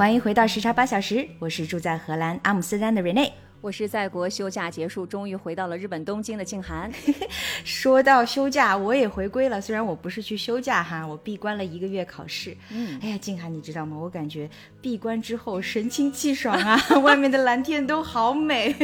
[0.00, 3.32] 欢迎回到时差八小时，我是住在荷兰阿姆斯特丹的 Rene。
[3.60, 6.90] 我是在国休假结束，终于回到了日本东京的静涵。
[7.66, 9.60] 说到休假，我也回归了。
[9.60, 12.56] 虽然我不是去休假哈，我闭关了一个月考试。
[12.70, 13.94] 嗯，哎呀，静涵，你知道吗？
[14.00, 14.48] 我感觉
[14.80, 18.74] 闭关之后神清气爽啊， 外面的蓝天都好美，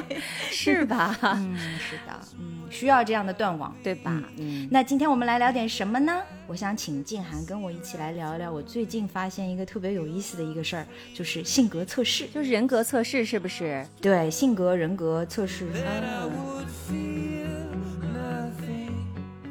[0.52, 1.16] 是吧？
[1.22, 4.22] 嗯，是的，嗯，需要这样的断网，对吧？
[4.36, 6.20] 嗯，那今天我们来聊点什么呢？
[6.48, 13.84] 我想请静涵跟我一起来聊一聊，我最近发现一个特别有意思的一个事儿，就是性格测试，就是人格测试，是不是？
[14.00, 14.30] 对。
[14.30, 15.66] 性格人格测试，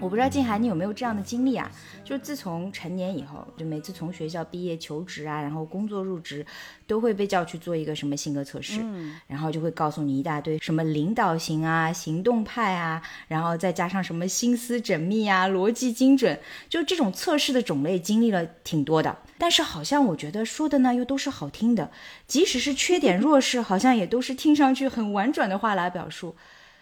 [0.06, 1.68] 我不知道静涵你有没有这样的经历啊？
[2.04, 6.46] 就自从成年以后，就每次从学校毕业求职啊，然后工作入职，
[6.86, 8.86] 都会被叫去做一个什么性格测试，
[9.26, 19.18] 然后就会告诉你一大堆什么领导型啊、行动派啊，然后再加上什么心思缜密啊、逻辑精准，就这种测试的种类经历了挺多的。
[19.40, 21.90] 但是好像我觉得说的呢又都是好听的，
[22.28, 26.36] 即使是缺点弱势，好像也都是听上去很婉转的话来表述。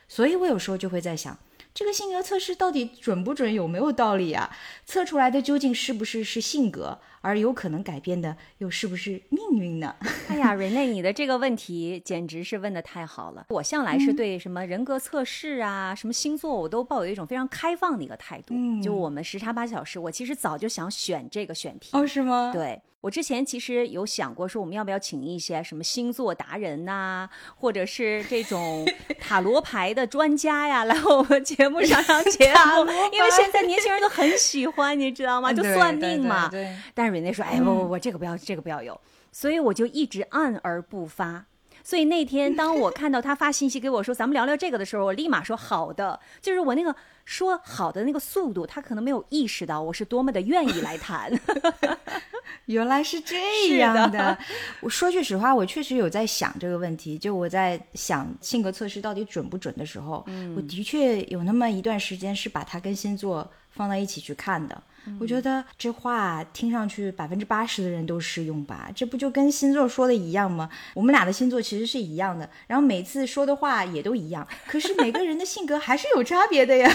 [0.09, 1.39] 所以我有时候就会在想。
[1.73, 3.51] 这个性格测试到底准不准？
[3.51, 4.55] 有没有道理啊？
[4.85, 9.95] 测出来的究竟是不是是性格，而有可能改变的又是不是命运呢？
[10.27, 13.47] 哎呀，瑞内，你的这个问题简直是问的太好了。
[13.49, 18.53] 我向来是对什么人格测试啊、什么星座，我都抱有一种非常开放的一个态度。
[18.55, 21.89] 嗯，就我们时差八小时，我其实早就想选这个选题。
[21.93, 22.51] 哦，是吗？
[22.53, 22.81] 对。
[23.03, 28.87] 我之前其实有想过，说我们要不要请一些什么星座达人呐，或者是这种
[29.19, 35.51] 塔罗牌的专家呀，来我们节目上上节目， 因为现在年轻人都很喜欢，你知道吗？
[35.51, 36.49] 就算命嘛。
[36.93, 38.97] 但是瑞内说：“哎，不不不，这个不要，这个不要有。”
[39.33, 41.43] 所以我就一直按而不发。
[41.83, 46.17] 所以那天当我看到他发信息给我说咱们聊聊这个的时候，我立马说好的。
[46.39, 51.29] 就是我那个说好的那个速度，他可能没有意识到我是多么的愿意来谈。
[52.65, 54.37] 原来是这样的。
[54.81, 57.17] 我说句实话，我确实有在想这个问题。
[57.17, 60.25] 就我在想性格测试到底准不准的时候，
[60.55, 64.83] 我的确有那么一段时间是把它跟星座放在一起去看的。
[65.19, 68.89] 我觉得这话听上去百分之八十的人都适用吧？
[68.95, 70.69] 这不就跟星座说的一样吗？
[70.93, 76.89] 我们俩的星座其实是一样的，然后每次说的话也都一样，可是每个人的性格还是有差别的呀。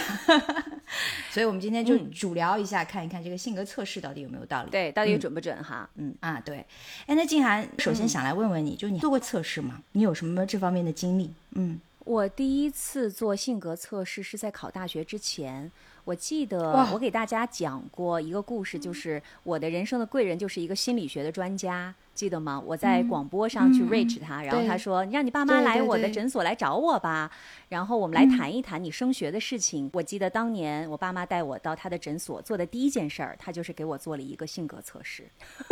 [1.30, 4.70] 所以，我们今天就主聊一下，看一看这个性格测试到底有没有道理？
[4.70, 5.62] 对，到底准不准？
[5.62, 6.64] 哈，嗯啊，对。
[7.06, 9.82] 哎，那静涵，首先想来问问你，就你做过测试吗？
[9.92, 11.30] 你有什么这方面的经历？
[11.52, 15.70] 嗯，我第一次做性格测试是在考大学之前。
[16.08, 21.94] 我记得我给大家讲过一个故事，就是我的人生的贵人就是一个心理学的专家。
[22.18, 22.60] 记得吗？
[22.66, 27.30] 我在广播上去 reach 他，然后他说：“你让你爸妈来我的诊所来找我吧，
[27.68, 35.28] 然后我们来谈一谈你升学的事情。”我记得当年我爸妈带我到他的诊所做的第一件事儿，他就是给我做了一个性格测试。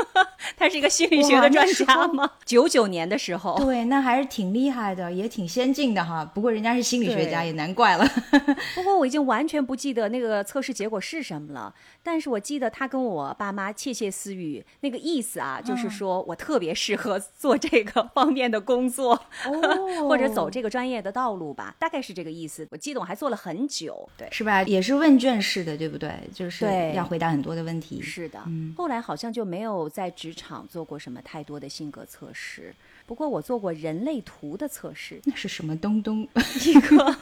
[0.56, 2.30] 他是一个心理学的专家吗？
[2.44, 6.24] 九九年的时候，对，那还是挺厉害的，也挺先进的哈。
[6.24, 8.06] 不过人家是心理学家，也难怪了。
[8.76, 11.74] 不过我已经完全不记得那个测试结果是什么了，
[12.04, 16.35] 但是我记得他跟我爸妈窃窃私语，那个意思啊，就是说我。
[16.36, 19.20] 特别适合做这个方面的工作，
[20.08, 22.68] 或者走这个专业的道路吧，大概是这个意思。
[22.70, 24.62] 我记得我还做了很久，对，是吧？
[24.62, 26.12] 也是问卷式的，对不对？
[26.32, 26.64] 就是
[26.94, 28.00] 要回答很多的问题。
[28.00, 28.40] 是的，
[28.76, 32.74] 后来好像就没有在职场做过什么太多的性格测试。
[33.06, 36.26] 不过我做过人类图的测试，那是什么东东？
[36.64, 37.16] 一个，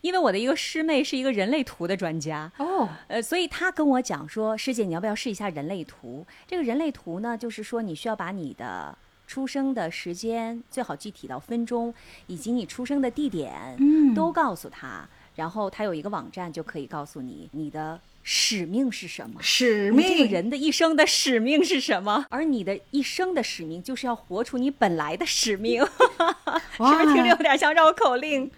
[0.00, 6.26] 因为我的一个师妹是一个人类图的专家哦，呃，所以她跟我讲说，师姐你要不要试一下人类图？
[6.46, 8.96] 这个人类图呢，就是说你需要把你的
[9.26, 11.92] 出生的时间，最好具体到分钟，
[12.26, 18.00] 以及你出生的地点，嗯，都告诉他，然后他有一个网站就可以告诉你你的。
[18.30, 19.40] 使命是什么？
[19.40, 22.26] 使命，这个人的一生的使命是什么？
[22.28, 25.80] 而你的一生的使命就是要活出你本来的使命，
[26.76, 28.50] 是不是听着有点像绕口令？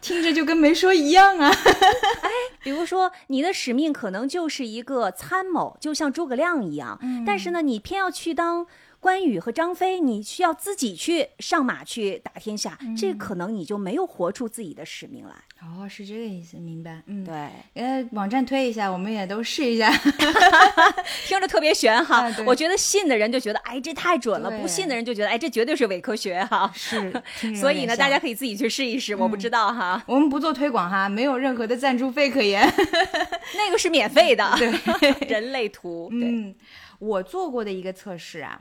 [0.00, 1.48] 听着就跟没说一样啊！
[1.48, 2.30] 哎，
[2.60, 8.66] 比如说你的使命可能就是一个参谋，就像诸葛亮一样，但是呢，你偏要去当。
[9.00, 15.34] 关羽和张飞，你需要自己去上马去打天下，这可能你就没有活出自己的使命来。
[15.62, 17.02] 哦，是这个意思，明白。
[17.06, 17.34] 嗯，对，
[17.74, 19.90] 呃，网站推一下，我们也都试一下。
[21.26, 22.26] 听着特别悬哈。
[22.28, 26.70] 啊我觉得信的人就觉得，哎，这太准了；不信的人就觉得，哎，这绝对是伪科学哈。
[26.74, 27.12] 是，
[27.54, 29.14] 所以呢，大家可以自己去试一试。
[29.14, 32.62] 我不知道哈，我们不做推广哈，没有任何的赞助费可言。
[33.56, 34.56] 那个是免费的。
[34.58, 36.08] 对，人类图。
[36.10, 36.54] 对，嗯，
[36.98, 38.58] 我做过的一个测试啊，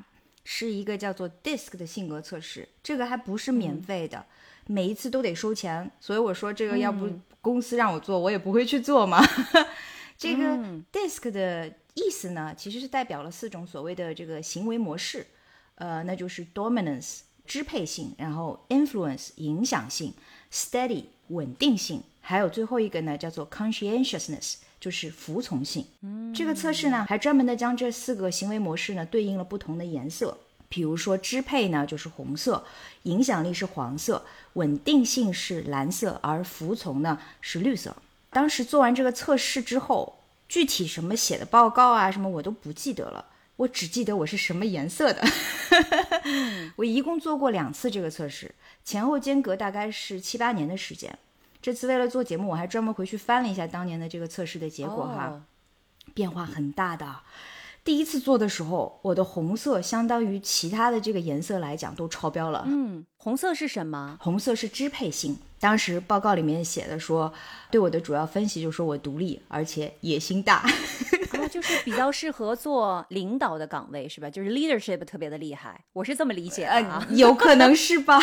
[0.49, 4.25] 是一个叫做 DISC 的性格测试，这个还不是免费的，
[4.65, 5.91] 每一次都得收钱。
[5.99, 7.09] 所以我说这个要不
[7.41, 9.21] 公司让我做，我也不会去做嘛。
[10.17, 10.57] 这个
[10.89, 15.27] DISC 的意思呢，其实是代表了四种所谓的这个行为模式，
[15.75, 20.13] 呃，那就是 dominance 支配性，然后 influence 影响性
[20.49, 25.85] ，steady 稳定性，还有最后一个呢叫做 conscientiousness 就是服从性。
[26.01, 30.37] 嗯这个测试呢，还专门的将这四个行为模式呢对应了不同的颜色。
[30.69, 32.65] 比如说，支配呢就是红色，
[33.03, 37.95] 影响力是黄色，稳定性是蓝色，而服从呢是绿色。
[38.31, 40.19] 当时做完这个测试之后，
[40.49, 43.25] 具体什么写的报告啊什么我都不记得了，
[43.55, 45.25] 我只记得我是什么颜色的。
[46.75, 48.53] 我一共做过两次这个测试，
[48.83, 51.17] 前后间隔大概是七八年的时间。
[51.67, 55.25] 这次为了做节目，我还专门回去翻了一下当年的这个测试的结果哈。
[55.25, 55.41] 哦
[56.13, 57.17] 变化很大的。
[57.83, 62.63] 第一次做的时候，我的红色相当于其他的这个颜色来讲都超标了。
[62.65, 64.17] 嗯，红色是什么？
[64.21, 67.33] 红色是支配性，当时报告里面写的说，
[67.69, 70.59] 对我的主要分析就是说我独立，而且野心大。
[70.59, 74.29] 啊，就是比较适合做领导的岗位，是吧？
[74.29, 77.05] 就是 leadership 特别的厉害，我是这么理解的啊。
[77.09, 78.17] 呃，有可能是吧。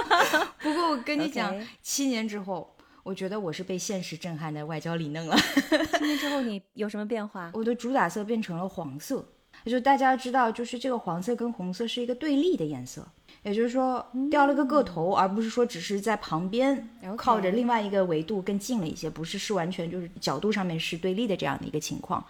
[0.60, 2.74] 不过我跟你讲七年之后，
[3.08, 5.34] 我觉得我是被现实震撼的外焦里嫩了。
[5.98, 7.50] 今天之后你有什么变化？
[7.54, 9.24] 我的主打色变成了黄色，
[9.64, 13.08] 就大家知道，就是这个黄色跟红色是一个对立的颜色，
[13.44, 22.22] 也就是说掉了个个头，而不是说只是在旁边 OK 靠着另外一个维度更近了一些，不是是完全就是角度上面是对立的这样的一个情况。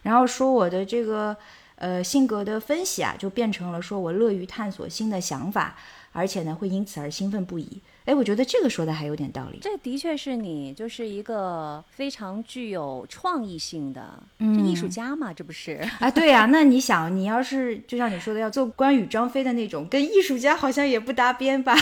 [0.00, 1.36] 然后说我的这个
[1.76, 5.76] 呃性格的分析啊，就变成了说我乐于探索新的想法，
[6.12, 7.80] 而且呢会因此而兴奋不已。
[8.04, 9.60] 哎，我觉得这个说的还有点道理。
[9.62, 15.74] 这的确是你，就是一个非常具有创意性的，嗯这艺术家嘛，这不是？
[16.00, 21.76] 啊，对呀、那你想，你要是就像你说的，要做关羽、张飞的那种，跟艺术家好像也不搭边吧？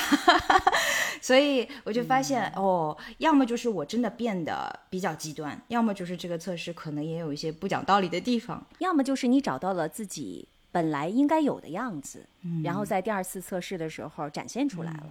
[1.22, 8.66] 所以我就发现，哦，要么就是我真的变得比较极端，要么就是这个测试可能也有一些不讲道理的地方。
[8.78, 12.26] 要么就是你找到了自己本来应该有的样子，
[12.62, 15.10] 然后在第二次测试的时候展现出来了。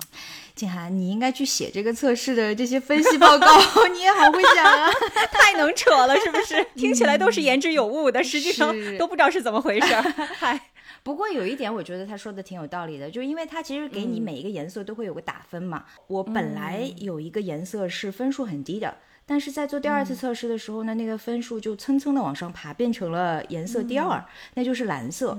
[0.55, 3.47] 静涵，你应该去写这个测试的这些分析报告，
[3.93, 4.89] 你也好会讲啊。
[5.31, 6.65] 太能扯了，是不是？
[6.75, 10.01] 听起来都是言之有物的，实际上都不知道是怎么回事儿。
[10.37, 10.69] 嗨，
[11.03, 15.85] 不过有一点，我觉得他说的挺有道理的，就因为他其实给你每一个颜色都会有个打分嘛。
[16.07, 18.97] 我本来有一个颜色是分数很低的，
[19.29, 25.37] 但是在做第二次测试的时候呢，那个分数就蹭蹭的往上爬，变成了颜色第二，那就是蓝色。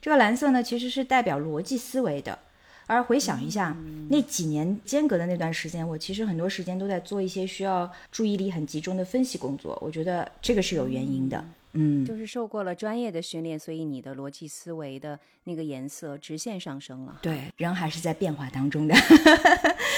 [0.00, 2.38] 这个蓝色呢，其实是代表逻辑思维的。
[2.86, 3.76] 而回想一下，
[4.08, 9.76] 那几年间隔的那段时间，我其实很多时间都在做一些需要注意力很集中的分析工作。
[9.82, 11.44] 我觉得这个是有原因的。
[11.74, 17.18] 嗯，就是受过了专业的训练，所以你的逻辑思维的那个颜色直线上升了。
[17.22, 18.94] 对，人还是在变化当中的。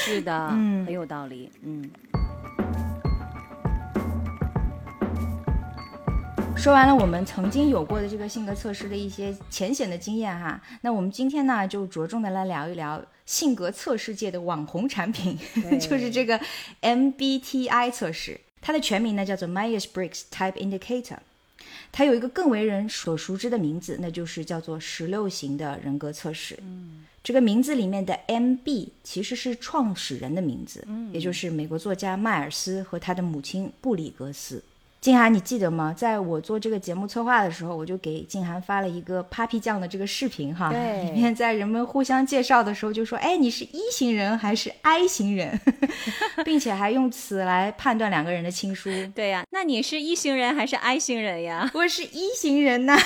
[0.05, 1.51] 是的， 嗯很有道理。
[1.63, 1.91] 嗯，
[6.65, 15.39] 说完了我们曾经有过的这个性格测试的一些浅显的经验哈，那我们今天呢就着重的来聊一聊性格测试界的网红产品，
[15.79, 16.41] 就是这个
[16.81, 18.41] MBTI 测试。
[18.63, 21.19] 它的全名呢叫做 Myers-Briggs Type Indicator，
[21.93, 26.59] 它有一个更为人所熟知的名字，那就是叫做十六型的人格测试。
[26.63, 34.65] 嗯，这个名字里面的 MB 其实是创始人的名字，嗯，也就是美国作家迈尔斯和他的母亲布里格斯。
[35.05, 35.95] 静涵，你记得吗？
[35.95, 45.61] 在我做这个节目策划的时候，我就给静涵发了一个 Papi 酱的这个视频哈，对里面在人们互相介绍的时候就说，哎，你是一型人还是 I 型人，
[46.43, 48.89] 并且还用此来判断两个人的亲疏。
[49.15, 51.71] 对呀、那你是一型人还是 I 型人呀？
[51.75, 52.97] 我是一型人呐、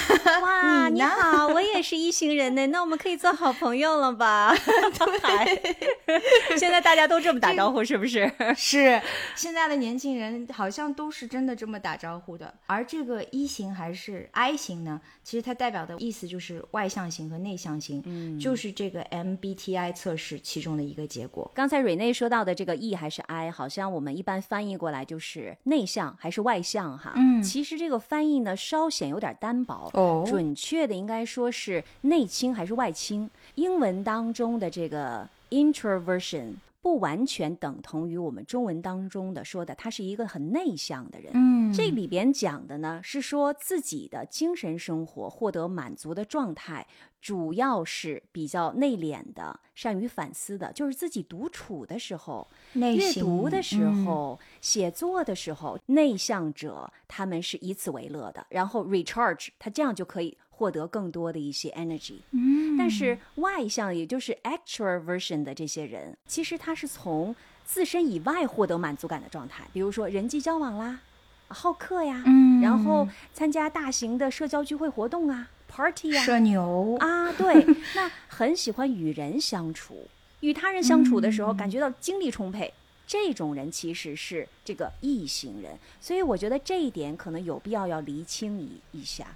[0.40, 4.55] 哇， 你好，我也是一型人呢， 那我们可以做好朋友了吧？
[4.55, 8.31] 对，现在大家都这么打招呼，是不是？
[8.57, 9.02] 是
[9.35, 12.52] 现在的年轻人好像都是真的这么打招呼的。
[12.66, 15.00] 而这个一型还是 I 型呢？
[15.23, 21.50] 其实它代表的意思就是外向型和内向型，嗯，就是这个 MBTI 测试其中的一个结果。
[21.54, 27.12] 刚才瑞内说到的这个 E 还是 I，好像我们一般翻译过来就是内向还是外向哈。
[27.14, 33.28] 嗯其实这个翻译呢稍显有点单薄，哦准确的应该说是是内倾还是外倾。
[33.57, 41.32] 英文当中的这个 introversion 不完全等同于我们中文当中的说的，他是一个很内向的人。
[41.35, 46.87] 嗯这里边讲的呢，是说自己的精神生活获得满足的状态，
[47.20, 52.49] 主要是比较内敛的，善于反思的，就是自己独处的时候。
[52.73, 62.18] 阅读的时嗯候、写作的时候，内向者他们是以此为乐的，然后 recharge，他这样就可以获得更多的一些 energy。
[62.32, 67.34] 嗯但是外向，也就是 extroversion 的这些人，其实他是从
[67.64, 71.00] 自身以外获得满足感的状态，比如说人际交往啦、
[71.48, 80.08] 好客呀，嗯然后参加大型的社交聚会活动啊，party 呀，社牛啊，对， 那很喜欢与人相处，
[80.40, 82.72] 与他人相处的时候，嗯感觉到精力充沛。
[83.10, 89.26] 这种人其实是这个异性人，所以我觉得这一点可能有必要要厘清一一下。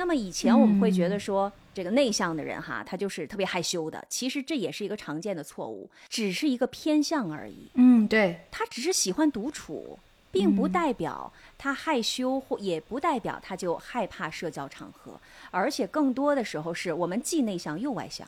[0.00, 7.68] 那么以前我们会觉得说，这个内向的人哈，他就是特别害羞的，其实这也是一个常见的错误，只是一个偏向而已。
[7.74, 9.98] 嗯，对，他只是喜欢独处，
[10.32, 18.26] 并不代表他害羞，或也不代表他就害怕社交场合，而且更多的时候是我们既内向又外向。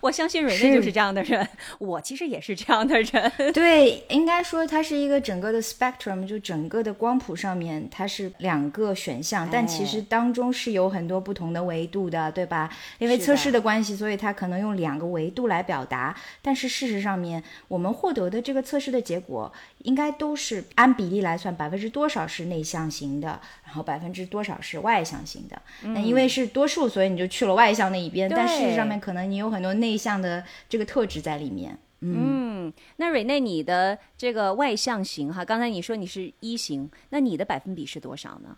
[0.00, 3.32] 我相信蕊是内就是这样的人，我其实也是这样的人。
[3.54, 12.70] 对，应该说它是一个整个的 spectrum，就整个的光谱上面它是两个选项，但其实哎当中是有很多不同的维度的，对吧？
[12.98, 16.12] 因为测试的的关系，所以它可能用两个维度来表达，
[16.42, 19.52] 但是事实上面我们获得的这个测试的结果，
[19.84, 25.60] 应该都是按比例来算，百分之多少是内向型的，然后百分之多少是外向型的。
[25.82, 31.78] 那因为是多数，所以你就去了外向那一边，但事实上面可能你有很多内向的这个特质在里面。
[32.06, 38.56] 嗯，那瑞内你的这个外向型哈，刚才你说你是一型，那你的百分比是多少呢？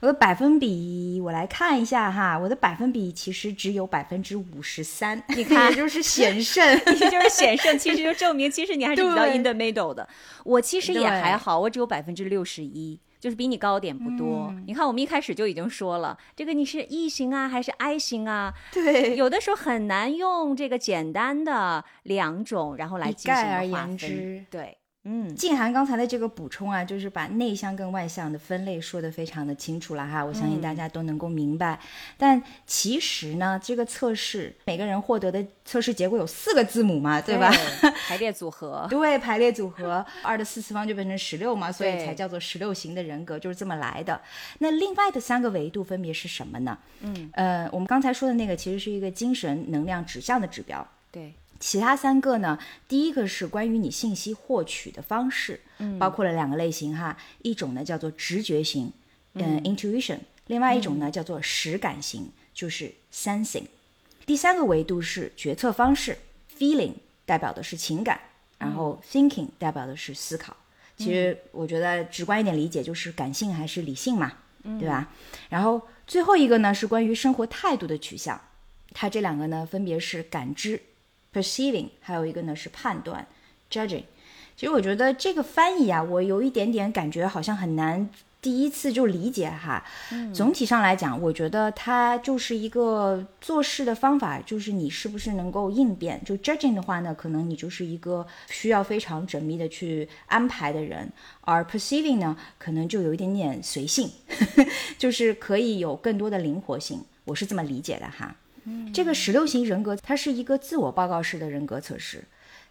[0.00, 6.64] 我的百分比，我来看一下哈，我的百分比其实只有百分之五十三， 你看也就是险胜。
[6.94, 10.08] 你就是险胜，其实就证明其实你还是比较 in the middle 的。
[10.44, 14.48] 我其实也还好，我只有百分之六十一，就是比你高点不多。
[14.50, 18.52] 嗯你看，我们一开始就已经说了，这个你是 E 型啊，还是 I 型啊？
[18.70, 31.78] 对，有的时候很难用这个简单的两种，然后来进行划分言之对，嗯，静涵刚才的这个补充啊，就是把内向跟外向的分类说得非常的清楚了哈，我相信大家都能够明白。
[32.16, 37.52] 但其实呢，这个测试每个人获得的测试结果有四个字母嘛，对吧？
[38.08, 44.18] 排列组合，对，排列组合，二的四次方就变成十六嘛，所以才叫做十六型的人格，就是这么来的。
[44.60, 46.78] 那另外的三个维度分别是什么呢？
[47.00, 51.34] 嗯，呃，我们刚才说的那个其实是一个精神能量指向的指标，对，
[51.64, 58.92] 其他三个呢，第一个是关于你信息获取的方式，嗯，包括了两个类型哈，一种呢叫做直觉型，
[59.32, 63.64] 嗯、i n t u i t i o n 另外一种呢叫做实感型，就是 sensing。
[64.26, 66.18] 第三个维度是决策方式
[66.58, 66.92] ，feeling
[67.24, 68.20] 代表的是情感，
[68.58, 70.54] 然后 thinking 代表的是思考。
[70.98, 74.30] 其实我觉得直观一点理解就是感性还是理性嘛，
[74.78, 75.10] 对吧？
[75.48, 78.38] 然后最后一个呢是关于生活态度的取向，
[78.92, 80.78] 它这两个呢分别是感知
[81.34, 83.26] perceiving，还有一个呢是判断
[83.70, 84.04] judging。
[84.56, 88.08] 其实我觉得这个翻译啊，我有一点点感觉好像很难
[88.40, 89.84] 第一次就理解哈。
[90.32, 96.22] 总体上来讲，我觉得它就是一个做事的方法，就是你是不是能够应变。
[96.24, 101.10] 就 judging 的话呢，可能你就是一个需要非常缜密的去安排的人，
[101.40, 104.08] 而 perceiving 呢，可能就有一点点随性，
[104.96, 107.02] 就是可以有更多的灵活性。
[107.24, 108.36] 我是这么理解的哈。
[108.92, 112.24] 这个十六型人格，它是一个自我报告式的人格测试。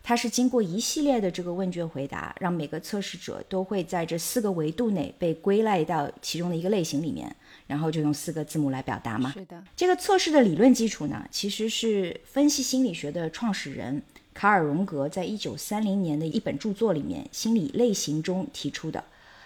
[0.05, 7.33] 它是经过一系列的这个问卷回答，让每个测试者都会在这四个维度内被归类到其中的一个类型里面，
[7.67, 9.31] 然后就用四个字母来表达嘛。
[9.31, 14.01] 是的，这个测试的理论基础呢，其实是分析心理学的创始人
[14.33, 19.01] 卡尔荣格在一九三零年的一本著作里面心理类型中提出的。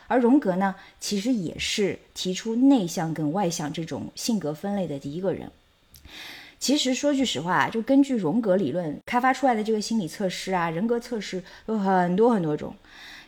[0.07, 5.51] 而荣格呢，其实也是提出内向跟外向这种性格分类的第一个人。
[6.59, 12.75] 其实说句实话，就根据荣格理论开发出来的这个心理测试啊，人格测试有很多很多种。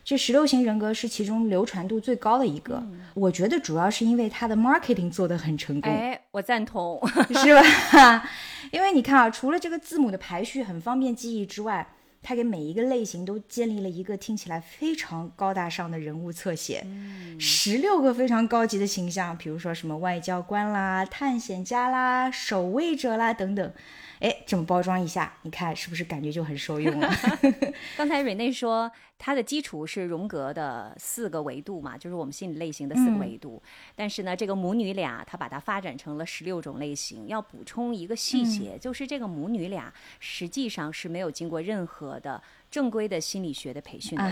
[0.04, 2.82] 这十六型人格是其中流传度最高的一个，
[3.14, 5.92] 我觉得主要是因为它的 marketing 做得很成功。
[5.92, 8.24] 哎，我赞同， 是吧？
[8.72, 11.88] 因为你看啊，除了这个字母的排序很方便记忆之外，
[12.22, 16.86] 它给每一个类型都建立了一个听起来非常高大上的人物侧写，
[17.40, 23.74] 十六、个非常高级的形象，比如说什么外交官啦、探险家啦、守卫者啦等等。
[24.20, 27.10] 哎，这么包装一下，你看是不是感觉就很受用了？
[27.96, 33.64] 刚才瑞内说它的基础是荣格的四个维度嘛，就是我们心理类型的四个维度。
[33.96, 37.28] 但是呢，这个母女俩她把它发展成了十六种类型。
[37.28, 44.30] 要补充一个细节，就是这个母女俩实际上是没有经过任何的正规的心理学的培训的。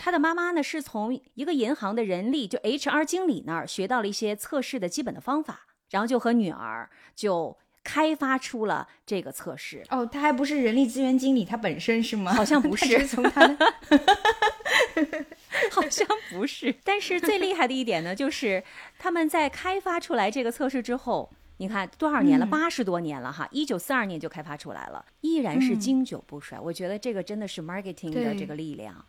[0.00, 7.58] 他的妈妈呢，是从一个银行的人力就 HR 经理那儿学到了一些测试的基本的方法，然后就和女儿就。
[7.84, 12.32] 开发出了这个测试哦，他还不是人力资源经理，他本身是吗？
[12.32, 13.74] 好像 不是，从他的，
[15.70, 16.74] 好像不是。
[16.84, 18.62] 但是最厉害的一点呢，就是
[18.98, 26.58] 他们在开发出来这个测试之后，你看多少年了，八十多年了哈，一九四二年就开发出来了，依然是经久不衰。
[26.60, 29.04] 我觉得这个真的是 marketing 的这个力量，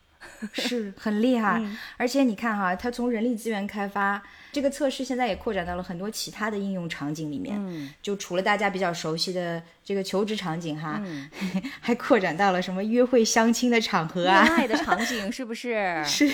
[0.51, 1.61] 是很厉害。
[1.97, 4.23] 而且你看哈，他从人力资源开发。
[4.53, 7.59] 这个测试现在也扩展到了很多其他的应用场景里面，
[8.03, 11.01] 就除了大家比较熟悉的这个求职场景哈，
[11.81, 16.01] 还扩展到了什么约会相亲的场合啊，恋爱的场景是不是？
[16.05, 16.31] 是。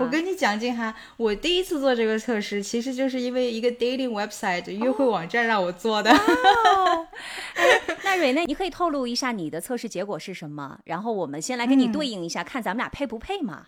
[0.00, 6.10] 我跟你讲，静涵，我第一次做这个测试，其实就是因为一个 dating website 约会网站让我做的。
[8.02, 10.78] 那蕊内，你可以透露一下你的测试结果是什么？
[10.84, 13.66] 然后我们先来跟你对应一下，看咱们俩配不配嘛，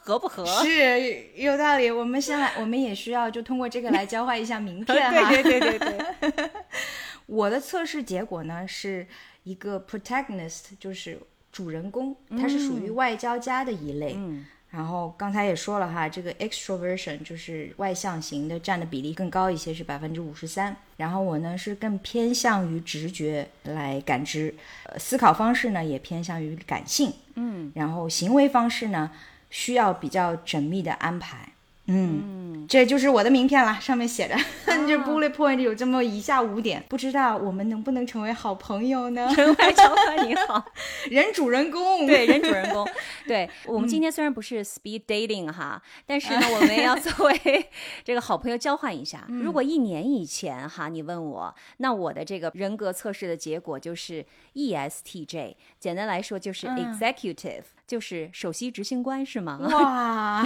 [0.00, 0.46] 合不合？
[0.64, 1.90] 是有道理。
[1.90, 3.41] 我们先来，我们也需要就。
[3.42, 6.50] 通过这个来交换一下名 片哈，对对对对对。
[7.26, 9.06] 我的测试结果呢是
[9.44, 11.18] 一个 protagonist，就是
[11.50, 14.14] 主人公，他是属于外交家的一类。
[14.16, 14.46] 嗯。
[14.70, 20.74] 然后刚才也说了哈，这个 extroversion 就是外向型的占的比例更高一些，是百分之五十三。
[20.96, 27.12] 然后我呢是更偏向于直觉来感知，呃，思考方式呢也偏向于感性。
[27.34, 27.70] 嗯。
[27.74, 29.10] 然后行为方式呢
[29.50, 31.51] 需要比较缜密的安排。
[31.86, 34.36] 嗯，这就是我的名片了，上面写着，
[34.86, 39.32] 这 bullet point 有这么以下五点，不知道我们能不能成为好朋友呢？
[39.36, 40.64] 人外交换你好，
[41.10, 42.86] 人主人公，对，人主人公，
[43.26, 47.66] 对 我们今天虽然不是 speed dating 哈，但是呢，我们要作为
[48.04, 49.26] 这个好朋友交换一下。
[49.28, 54.24] 如果一年以前哈，你问我，那我的这个人格测试的结果就是
[54.54, 57.64] ESTJ，简单来说就是 executive。
[57.92, 59.58] 就是首席执行官是吗？
[59.60, 60.42] 哇！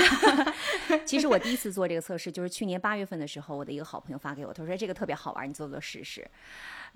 [1.07, 6.29] 其实我第一次做这个测试，就是去年八月份的时候，我的一个好朋友发给我，他说这个特别好玩，你做做试试。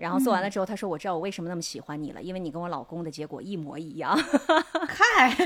[0.00, 4.16] 然后做完了之后，他说：“我知道我为什么那么喜欢你了，因为你跟我老公的结果一模一样。”
[4.88, 5.36] 嗨，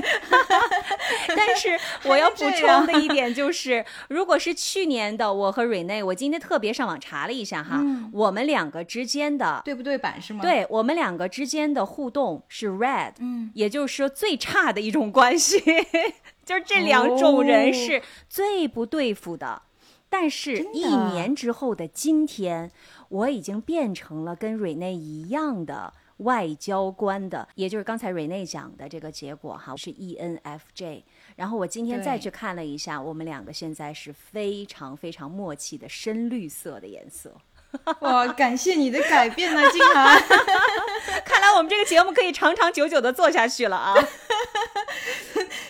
[1.36, 10.42] 但是我要补充的一点就是，如果是去年的我和瑞内，我今天特别上网查了一下哈，我们两个之间的对不对版是吗？
[10.42, 15.58] 对我们两个之间的互动是 red，嗯，也就是说最差的一种关系，
[16.46, 19.62] 就是这两种人是最不对付的。
[20.08, 22.70] 但是，一年之后的今天。
[23.14, 31.04] 我已经变成了跟瑞内一样的外交官的，也就是刚才瑞内讲的这个结果哈，是 ENFJ。
[31.36, 37.32] 然后我今天再去看了一下，我们两个现在是非常非常默契的深绿色的颜色。
[38.00, 40.22] 哇，感谢你的改变呢，静涵。
[41.24, 43.94] 看来我们这个节目可以长长久久的做下去了啊。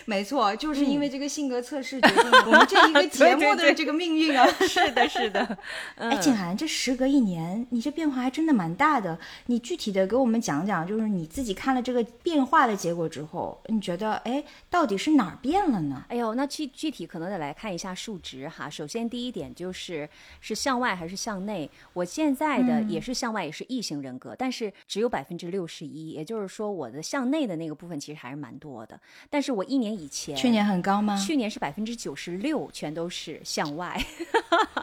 [0.05, 4.45] 没错，就是因为这个性格测试决定了我们这一个节目的这个命运啊！
[4.61, 5.57] 是的，是的。
[5.95, 9.17] 哎，静涵，这时隔一年，你这变化还真的蛮大的。
[9.47, 16.05] 你具体的给我们讲讲，就是你自己看了这个变化的结果之后，你觉得哎，到底是哪儿变了呢？
[16.09, 18.69] 哎呦，那具具体可能得来看一下数值哈。
[18.69, 20.07] 首先第一点就是
[20.39, 21.69] 是向外还是向内？
[21.95, 28.99] 我现在的也是向外，也是异性人格，但是只有百分之六十一，也就是说我的向内的那个部分其实还是蛮多的。
[29.31, 29.95] 但是我一年。
[29.95, 31.15] 以前去年很高吗？
[31.15, 33.97] 去年是百分之九十六，全都是向外，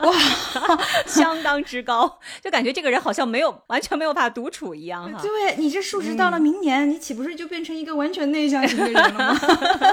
[0.00, 0.12] 哇，
[1.06, 5.20] 相当之高，就感觉这个人好像没有完全没有办法独处一样哈。
[5.20, 9.38] 对你这数值到了明年，你岂不是就变成一个完全内向型的人了吗？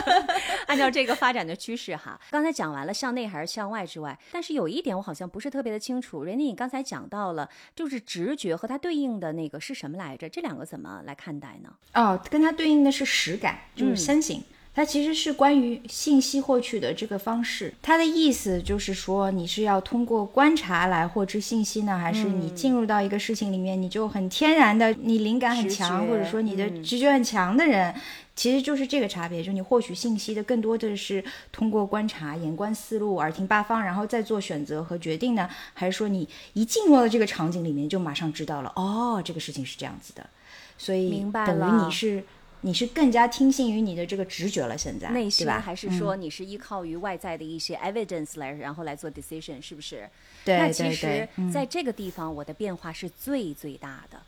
[0.67, 6.23] 按照这个发展的趋势哈，刚才讲完了向内还是向外之外，但是有一点我好像不是特别的清楚。
[6.23, 10.29] 人家你刚才讲到了，就是直觉和它对应的那个是什么来着？
[10.29, 11.73] 这两个怎么来看待呢？
[11.95, 14.41] 哦，跟它对应的是实感，就是 sensing。
[14.71, 27.93] 它其实是关于信息获取的这个方式，它的意思就是说，你是要通过观察来获知信息呢，还是你进入到一个事情里面，你就很天然的，你灵感很强，或者说你的直觉很强的人，
[28.39, 31.21] 其实就是这个差别，就是你获取信息的更多的是
[31.51, 40.29] 通过观察、眼观四路、耳听八方，然后再做选择和决定呢，还是说你一进入了这个场景里面就马上知道了，哦，这个事情是这样子的，
[40.77, 42.23] 所以等于你是。
[42.61, 45.61] 你是更加听信于你的这个直觉了，现在内心吧？
[45.61, 50.09] 还是说你是依靠于外在的一些 evidence 来，然后来做 decision，是不是？
[50.43, 54.21] 对那其实在这个地方，我的变化是最最大的。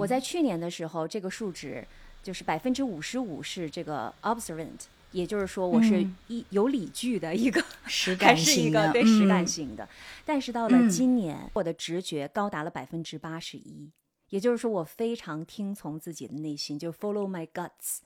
[0.00, 1.86] 我在去年的时候，这个数值
[2.26, 4.86] 就是百分之五十五是这个 observant。
[5.12, 9.88] 也就是说，我是一有理据的一个，实 还是一感型的，个对实感嗯型的。
[10.26, 13.90] 但是到了今年，我的直觉高达了百分之八十一。
[14.30, 18.00] 也就是说，我非常听从自己的内心，就 follow my guts，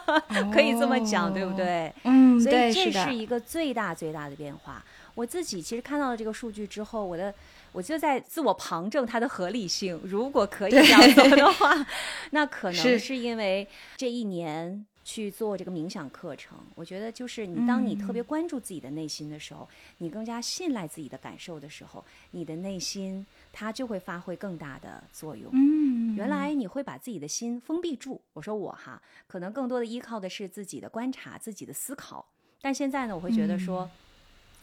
[0.50, 1.54] 可以这么讲，对不哦？
[1.54, 1.94] 对？
[2.04, 4.82] 嗯，所以，这是一个最大最大的变化。
[5.14, 7.32] 我自己其实看到了这个数据之后，我的
[7.76, 10.00] 我就在自我旁证它的合理性。
[10.02, 11.86] 如果可以这样做的话，
[12.32, 25.50] 那可能是是因为这一年去做这个冥想课程，我觉得就是你当你特嗯别关注自己的内心的时候，你更加信赖自己的感受的时候，你的内心它就会发挥更大的作用。
[25.52, 28.18] 嗯，原来你会把自己的心封闭住。
[28.32, 32.26] 我说我哈，可能更多的依靠的是自己的观察、自己的思考。
[32.62, 33.88] 但现在呢，我会觉得说，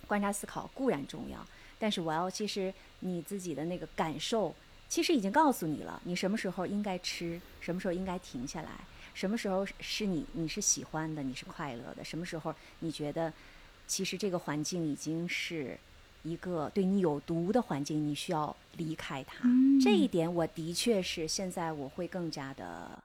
[0.07, 1.37] 观察思考固然重要，
[1.83, 4.55] 但是我要其实你自己的那个感受，
[4.87, 8.69] 其实已经告诉你了，你什么时候应该吃，什么时候应该停下来，
[9.13, 13.33] 什么时候是你你是喜欢的，你是快乐的，什么时候你觉得
[13.85, 15.77] 其实这个环境已经是
[16.23, 19.43] 一个对你有毒的环境，你需要离开它。
[19.83, 22.97] 这一点我的确是现在我会更加的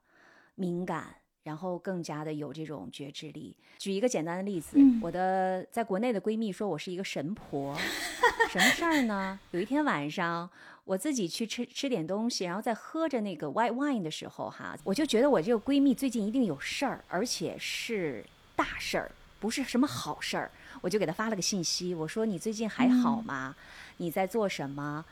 [0.55, 3.55] 敏感，然后更加的有这种觉知力。
[3.79, 7.77] 举一个简单的例子，我的在国内的闺蜜说我是一个神婆，
[8.51, 9.39] 什么事儿呢？
[9.53, 10.49] 有一天晚上。
[10.89, 18.25] 我自己去吃吃点东西，然后在喝着那个 white wine 的时候，哈，我就觉得我这个闺蜜最近一定有事儿，而且是
[18.57, 20.51] 大事儿，不是什么好事儿。
[20.81, 23.55] 我就给她发了个信息，我说你最近还好吗？
[23.99, 25.05] 你在做什么？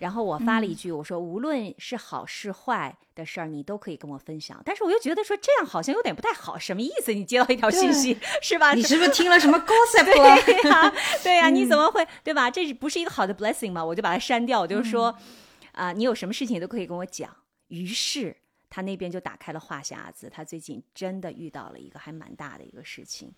[0.00, 4.60] 然后我发了一句，我说无论是好是坏的事儿，你都可以跟我分享。
[4.64, 7.12] 但是我又觉得说这样好像有点不太好，什么意思？
[7.12, 8.72] 你接到一条信息是吧？
[8.74, 10.40] 你是不是听了什么 gossip 啊？
[10.40, 12.50] 对呀、对呀、你怎么会对吧？
[12.50, 13.84] 这是不是一个好的 blessing 吗？
[13.84, 15.14] 我就把它删掉，我就说
[15.72, 17.34] 啊、你有什么事情都可以跟我讲。
[17.68, 18.36] 于是
[18.68, 23.32] 他那边就打开了话匣子，他最近真的遇到了一个还蛮大的一个事情。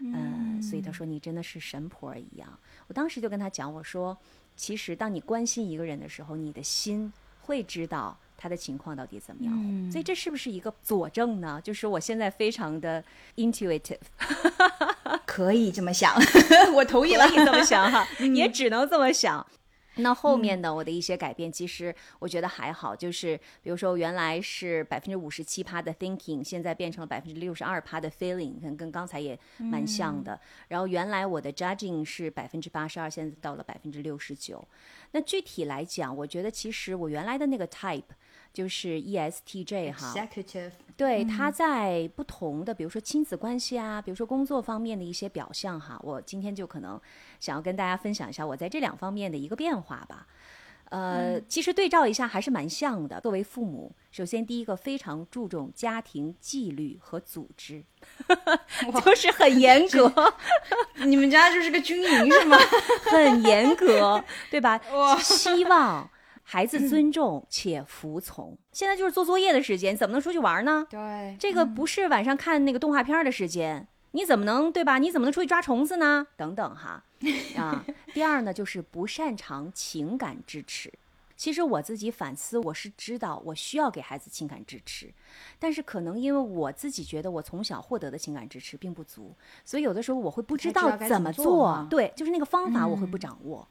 [0.00, 2.58] 嗯，所以他说你真的是神婆一样。
[2.86, 4.16] 我当时就跟他讲，我说，
[4.58, 9.90] 其实当你关心一个人的时候，你的心会知道他的情况到底怎么样。
[9.90, 11.60] 所以这是不是一个佐证呢？
[11.62, 13.02] 就是我现在非常的
[13.36, 13.98] intuitive，
[15.24, 16.12] 可以这么想，
[16.74, 17.34] 我同意了可。
[17.40, 19.46] 以这么想哈，也只能这么想。
[19.98, 30.40] 那后面的我的一些改变，其实我觉得还好，就是比如说原来是百分之五十七趴的 thinking，现在变成了百分之六十二趴的 feeling，跟跟刚才也蛮像的。
[30.68, 34.66] 然后原来我的 judging 是百分之八十二，现在到了百分之六十九。
[35.12, 38.02] 那具体来讲，我觉得其实我原来的那个 type
[38.52, 47.00] 就是 E ESTJ 哈，Executive，对，他在不同的，比如说亲子关系啊，比如说工作方面的一些表象哈，我今天就可能
[47.38, 50.26] 想要跟大家分享一下我在这两方面的一个变化吧。
[50.90, 53.20] 呃，其实对照一下还是蛮像的。
[53.20, 57.84] 作为父母，首先第一个非常注重家庭纪律和组织，
[59.04, 60.12] 就是很严格，
[61.06, 62.56] 你们家就是个军营是吗？
[63.04, 64.80] 很严格，对吧？
[65.20, 66.10] 希望
[66.50, 68.56] 孩子尊重且服从。
[68.72, 70.86] 现在就是做作业的时间，怎么能出去玩呢？
[70.88, 74.96] 对，这个不是晚上看那个动画片的时间，你怎么能对吧？
[74.96, 76.26] 你怎么能出去抓虫子呢？
[76.38, 77.04] 等等哈，
[77.58, 77.84] 啊。
[78.14, 80.90] 第二呢，就是不擅长情感支持。
[81.36, 85.12] 其实我自己反思，我是知道我需要给孩子情感支持，
[85.58, 91.86] 但是可能因为我自己觉得我从小获得的情感支持并不足，所以有的时候我会不知道怎么做。
[91.90, 93.68] 对，就是那个方法我会不嗯掌握。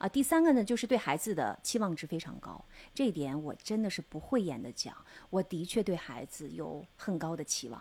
[0.00, 4.96] 啊，第三个呢，就是对孩子的期望值非常高，这一点我真的是不讳言的讲，
[5.28, 7.78] 我的确对孩子有很高的期望，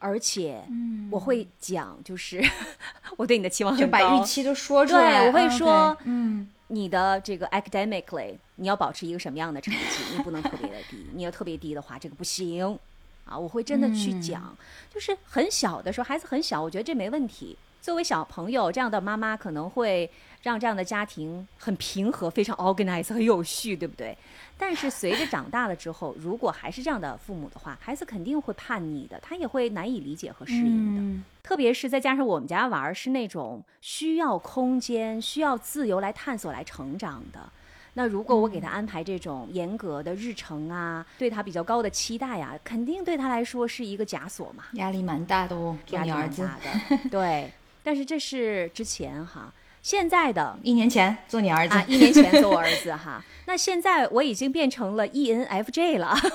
[0.00, 0.64] 而且
[1.12, 2.42] 我会讲，就是
[3.16, 5.20] 我对你的期望就把预期都说出来。
[5.20, 10.16] 对，我会说，嗯，你的这个 academically 你要保持一个什么样的成绩？
[10.16, 12.76] 你不能特别的低，你要特别低的话，这个不行
[13.24, 13.38] 啊！
[13.38, 14.56] 我会真的去讲，
[14.92, 17.56] 就是很小的时候，孩子很小，我觉得这没问题。
[17.84, 24.16] 作为小朋友这样的妈妈，可能会让这样的家庭很平和、非常 organized、很有序，对不对？
[24.56, 31.02] 但是随着长大了之后，如果还是这样的父母的话，孩子肯定会叛逆的，他也会难以理解和适应的。
[31.02, 37.52] 嗯特别是再加上我们家娃儿是那种需要空间、需要自由来探索、来成长的。
[37.92, 46.30] 那如果我给他安排这种严格的日程啊，对他比较高的期待呀、肯定对他来说是一个枷锁嘛，压力蛮大的哦，压力蛮。
[46.34, 46.98] 大的。
[47.12, 47.52] 对，
[47.84, 49.52] 但是这是之前哈，
[49.84, 56.16] 现在的一年前做你儿子，啊，一年前做我儿子哈， 那现在我已经变成了 E ENFJ 了。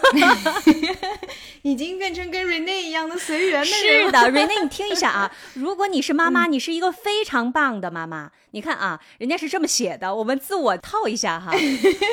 [1.62, 4.06] 已经变成跟 Rene 一样的随缘的人了。
[4.06, 8.32] 是的，瑞内，你听一下啊， 如果你是妈妈，你是一个非常棒的妈妈。
[8.52, 11.52] 你看啊，人家是这么写的，我们自我套一下哈，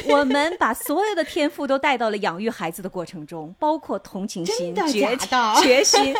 [0.08, 6.12] 我们把所有的天赋都带到了养育孩子的过程中，包括同情心、真的决假的决心、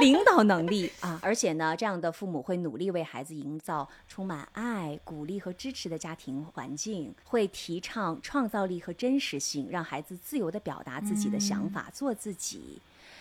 [0.00, 4.61] 领导能力啊，而且呢，这样的父母会努力为孩子营造充满爱、
[5.04, 12.80] 鼓励和支持的家庭环境，会提倡创造力和真实性，让孩子自由地表达自己的想法，做自己。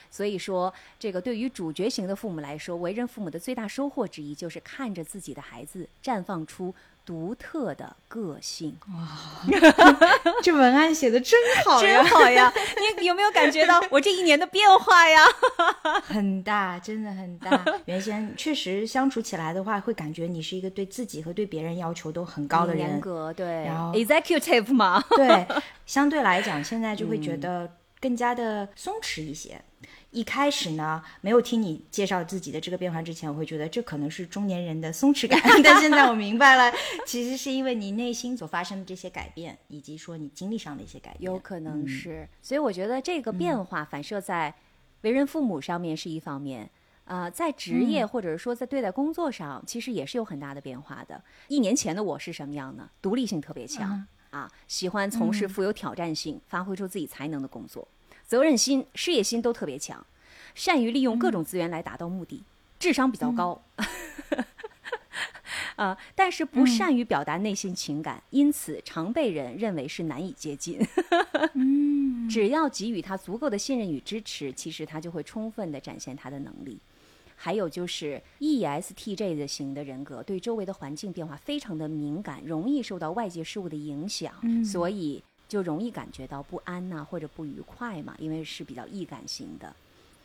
[0.09, 8.77] 所以说，这个对于主角型的父母来说，为人父母的最大收获之一，就是看着自己的孩子绽放出独特的个性。
[8.89, 9.07] 哇
[10.43, 12.51] 这文案写的真好呀真，好呀！
[12.99, 15.19] 你有没有感觉到 我这一年的变化呀？
[16.03, 17.63] 很大，真的很大。
[17.85, 23.01] 原先确实相处起来的话，会感觉你是一个对自己和对别人要求都很高的严人。
[23.01, 25.47] 格对然后，executive 嘛，对，
[25.85, 29.61] 相对来讲，现在就会嗯觉得更加的松弛一些。
[30.11, 35.39] 一开始呢，没有听你介绍自己的这个变化之前，我会觉得这可能是中年人的松弛感。
[35.63, 36.73] 但现在我明白了，
[37.05, 41.31] 其实是因为你内心所发生的这些改变，以及说你经历上的一些改变。
[41.31, 42.27] 有可能是。
[42.41, 44.53] 所以我觉得这个变化反射在
[45.01, 46.69] 为人父母上面是一方面。
[47.05, 51.21] 呃，在职业或者是说在对待工作上，其实也是有很大的变化的。
[51.47, 52.89] 一年前的我是什么样呢？
[53.01, 57.85] 独立性特别强、啊，喜欢从事富有挑战性、发挥出自己才能的工作，
[58.31, 60.05] 责任心、事业心都特别强，
[60.55, 62.41] 善于利用各种资源来达到目的，
[62.79, 63.61] 智商比较高。
[65.75, 70.79] 啊、 但是不善于表达内心情感，因此常被人认为是难以接近。
[72.31, 76.79] 只要给予他足够的信任与支持，其实他就会充分的展现他的能力。
[77.35, 84.31] 还有就是 E ESTJ 的型的人格，对周围的环境变化非常的敏感，容易受到外界事物的影响，
[84.63, 89.75] 所以就容易感觉到不安呐、或者不愉快嘛，因为是比较易感型的。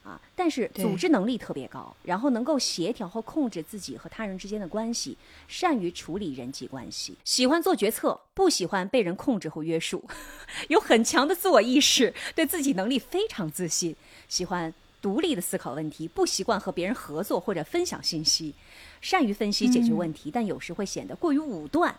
[0.05, 10.05] 啊，但是组织能力特别高，然后能够协调和控制自己和他人之间的关系，善于处理人际关系，喜欢做决策，不喜欢被人控制和约束，
[10.71, 13.97] 有很强的自我意识，对自己能力非常自信，
[14.29, 18.55] 喜欢独立的思考问题，不习惯和别人合作或者分享信息，
[19.01, 21.93] 善于分析解决问题，但有时会显得过于武断，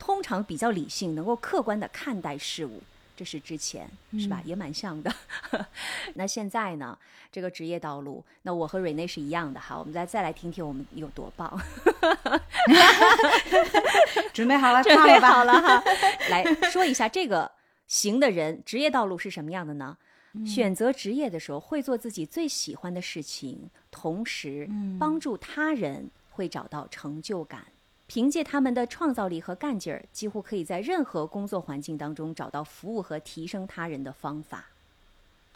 [0.00, 2.82] 通常比较理性，能够客观的看待事物。
[3.16, 3.86] 这是之前
[4.18, 4.40] 是吧？
[4.46, 5.14] 也蛮像的。
[6.14, 6.98] 那现在呢？
[7.30, 9.78] 这个职业道路，那我和瑞内是一样的哈。
[9.78, 11.60] 我们再再来听听我们有多棒。
[14.32, 15.20] 准备好了， 准备？
[15.20, 15.84] 好了哈，
[16.30, 17.52] 来说一下这个
[17.86, 19.98] 型的人职业道路是什么样的呢？
[20.46, 24.66] 选择职业的时候，会做自己最喜欢的事情，同时
[24.98, 27.66] 帮助他人，会找到成就感。
[28.12, 34.64] 凭借他们的创造力和干劲儿，几乎可以在任何工作环境当中找到服务和提升他人的方法。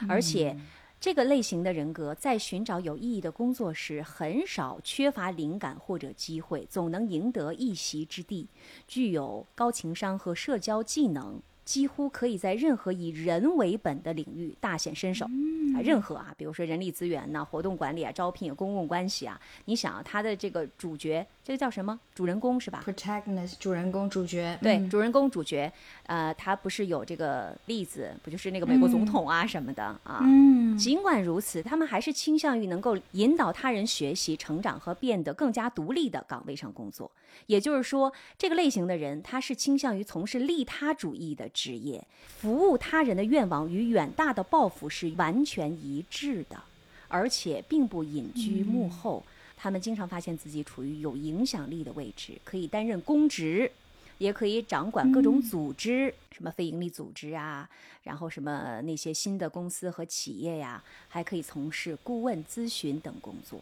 [0.06, 0.56] 而且，
[1.00, 8.46] 这个类型的人格在寻找有意义的工作时，很少缺乏灵感或者机会，总能赢得一席之地。
[8.86, 15.26] 具有高情商和社交技能，几乎可以在任何以人为本的领域大显身手。
[15.74, 21.98] 啊，任何啊，比如说人力资源呐、活动管理啊、招聘、公共关系啊，你想啊，他的这个主角，这个叫什么？
[22.14, 25.72] 主人公是吧？protagonist 主人公主角，对，嗯主人公主角，
[26.06, 30.20] 呃，他不是有这个例子，不就是那个美国总统啊什么的啊？
[30.22, 37.10] 嗯，尽管如此，他们还是倾向于能够引导他人学习、成长和变得更加独立的岗位上工作。
[37.46, 42.04] 也就是说，这个类型的人，他是倾向于从事利他主义的职业，
[42.38, 46.62] 服务他人的愿望与远大的抱负是完全一致的，
[47.08, 49.24] 而且并不隐居幕后。
[49.56, 53.70] 他们经常发现自己处于有影响力的位置，可以担任公职，
[54.18, 57.66] 也可以掌管各种组织，什么非营利组织啊，
[58.02, 63.58] 然后什么那些新的公司和企业呀，还可以从事顾问咨询等工作。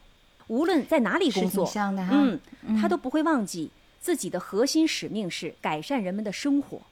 [0.48, 1.70] 无论在哪里工作。
[2.10, 2.40] 嗯，
[2.80, 6.82] 他都不会忘记自己的核心使命是改善人们的生活。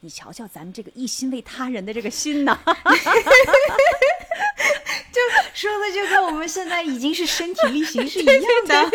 [0.00, 2.58] 你瞧瞧咱们这个一心为他人的这个心呐，
[5.52, 8.90] 说的就跟我们现在已经是身体力行是一样的。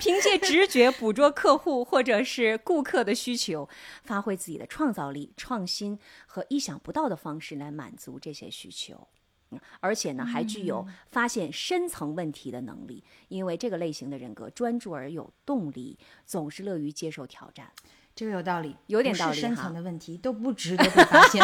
[0.00, 3.68] 凭借直觉捕捉客户或者是顾客的需求，
[4.02, 9.06] 发挥自己的创造力、创新和意想不到的方式来满足这些需求。
[9.50, 17.70] 嗯而且呢，还具有发现深层问题的能力，因为这个类型的人格专注而有动力，总是乐于接受挑战。
[18.14, 21.42] 这个有道理，有点道理哈深层的问题都不值得被发现。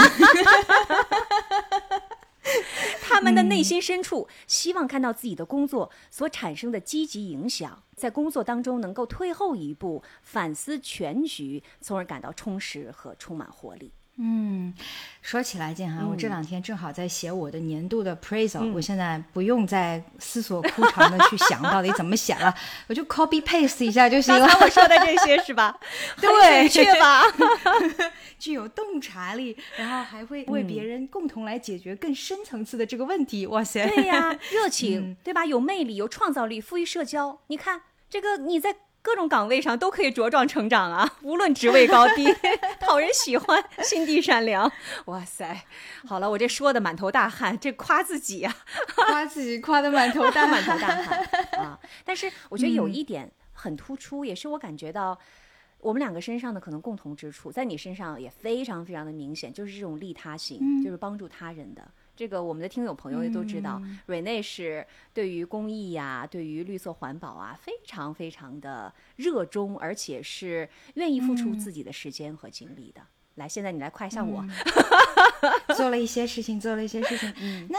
[3.02, 13.92] 他 他们的内心深处希望看到自己的工作所产生的积极影响，在工作当中能够退后一步，反思全局，从而感到充实和充满活力。
[14.22, 14.74] 嗯，
[15.22, 22.54] 说起来，建涵，我这两天正好在写我的年度的 appraisal，、嗯我现在不用再思索枯肠的去想到底怎么写了，
[22.88, 24.46] 我就 copy paste 一下就行了。
[24.46, 25.74] 刚才我说的这些 是吧？
[26.20, 26.30] 对
[26.60, 27.22] 很准确 吧？
[28.38, 33.46] 具有洞察力，然后还会为别人共同来解决更深层次的这个问题。
[33.46, 33.88] 哇塞！
[33.88, 35.46] 对呀，热情，对吧？
[35.46, 37.38] 有魅力，有创造力，富于社交。
[37.46, 37.80] 你看
[38.10, 42.26] 这个，你在各种岗位上都可以茁壮成长啊，无论职位高低，
[42.78, 44.70] 讨人喜欢，心地善良。
[45.06, 45.64] 哇塞，
[46.06, 48.54] 好了，我这说的满头大汗，这夸自己呀、
[48.94, 50.78] 夸自己夸的满头大 满头。
[50.78, 51.20] 大汗
[51.64, 51.78] 啊！
[52.04, 55.18] 但是我觉得有一点很突出，也是我感觉到
[55.78, 61.82] 我们两个身上的可能共同之处，在你身上也非常非常的明显，就是这种利他性，就是帮助他人的。
[62.20, 73.00] 这个我们的听友朋友也都知道，瑞内是对于公益呀、对于绿色环保啊，非常非常的热衷，而且是愿意付出自己的时间和精力的。
[73.36, 74.44] 来，现在你来夸一下我，
[75.74, 77.66] 做了一些事情，做了一些事情。
[77.70, 77.78] 那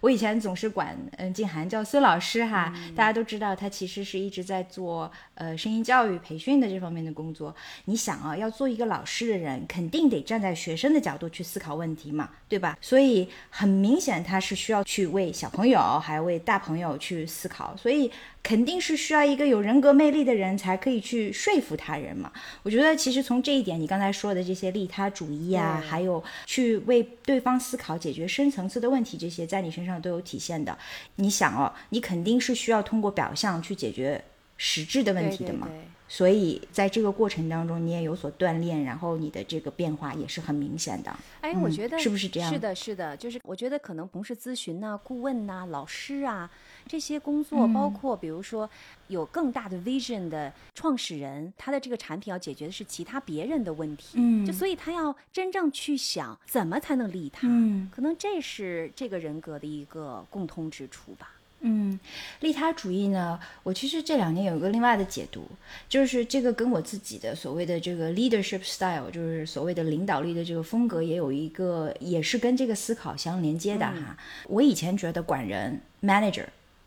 [0.00, 7.54] 我以前总是管嗯静涵叫孙老师哈，大家都知道他其实是一直在做呃声音教育培训的这方面的工作。
[7.84, 12.78] 你想啊，要做一个老师的人，肯定得站在学生的角度去思考问题嘛，对吧？
[12.80, 18.10] 所以很明显他是需要去为小朋友还为大朋友去思考，所以
[18.42, 22.32] 肯定是需要一个有人格魅力的人才可以去说服他人嘛。
[22.64, 30.76] 我觉得其实从这一点，你刚才说的这些利他主义啊，对还有去为对方思考、解决深层次的问题，这些在你身上都有体现的。
[31.16, 34.22] 你想哦，你肯定是需要通过表象去解决
[34.56, 35.68] 实质的问题的嘛。
[35.68, 41.10] 对对对所以在这个过程当中，你也有所锻炼，然后你的这个变化也是很明显的。
[41.40, 46.50] 哎，我嗯觉得是不是这样是的，是的，就是我觉得可能不是咨询呐、顾问呐、老师啊
[46.86, 48.68] 这些工作，包嗯括比如说
[49.08, 61.32] 有更大的 vision 的创始人，他的这个产品要解决的是其他别人的问题，嗯就所以他要真正去想怎么才能利他，嗯可能这是这个人格的一个共通之处吧。
[61.64, 61.96] 嗯，
[62.40, 65.46] 利他主义呢，我其实这两年有一个另外的解读，
[65.88, 74.18] 就是这个跟我自己的所谓的这个 leadership style，就是所谓的领导力的这个风格，也有一个也是跟这个思考相连接的哈。
[74.48, 76.46] 我以前觉得管人 manager。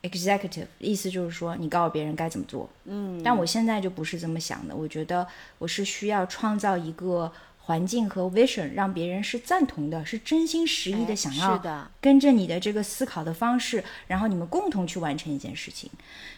[0.09, 4.75] Executive 意思就是说，你告诉别人该怎么做，嗯，但我现在就不是这么想的。
[4.75, 15.89] 我觉得我是需要创造一个环境和 vision，让别人是赞同的，是真心实意的哎想要是的跟着你的这个思考的方式，然后你们共同去完成一件事情。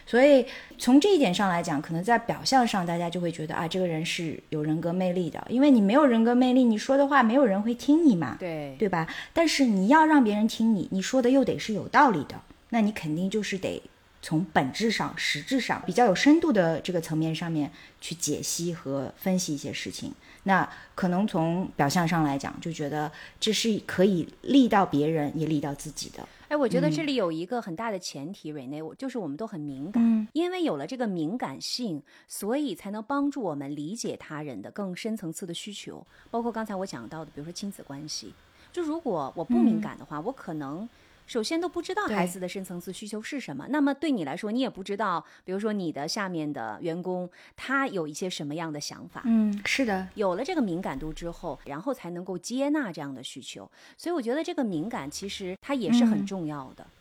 [0.06, 0.46] 所以
[0.78, 9.06] 从这一点上来讲，可能在表象上大家就会觉得啊，这个人是有人格魅力的，因为你没有人格魅力，你说的话没有人会听你嘛，对对吧？
[9.34, 13.82] 但是你要让别人听你，你说的又得是有道理的，那你肯定就是得。
[14.20, 26.28] 从本质上、实质上比较有深度的这个层面上面去解析和分析一些事情，那可能从表象上来讲，就觉得这是可以利到别人，也利到自己的。
[26.48, 38.34] 哎，我觉得嗯这里有一个很大的前提，瑞内，我就是我们都很敏感，嗯因为有了这个敏感性，所以才能帮助我们理解他人的更深层次的需求，包括刚才我讲到的，比如说亲子关系。
[38.72, 40.88] 就如果我不敏感的话，我可能。
[41.28, 53.70] 首先都不知道孩子的深层次需求是什么，那么对你来说，你也不知道，比如说你的下面的员工他有一些什么样的想法，嗯，是的，有了这个敏感度之后，然后才能够接纳这样的需求。
[53.98, 56.82] 所以我觉得这个敏感其实它也是很嗯重要的。
[56.82, 56.97] 嗯，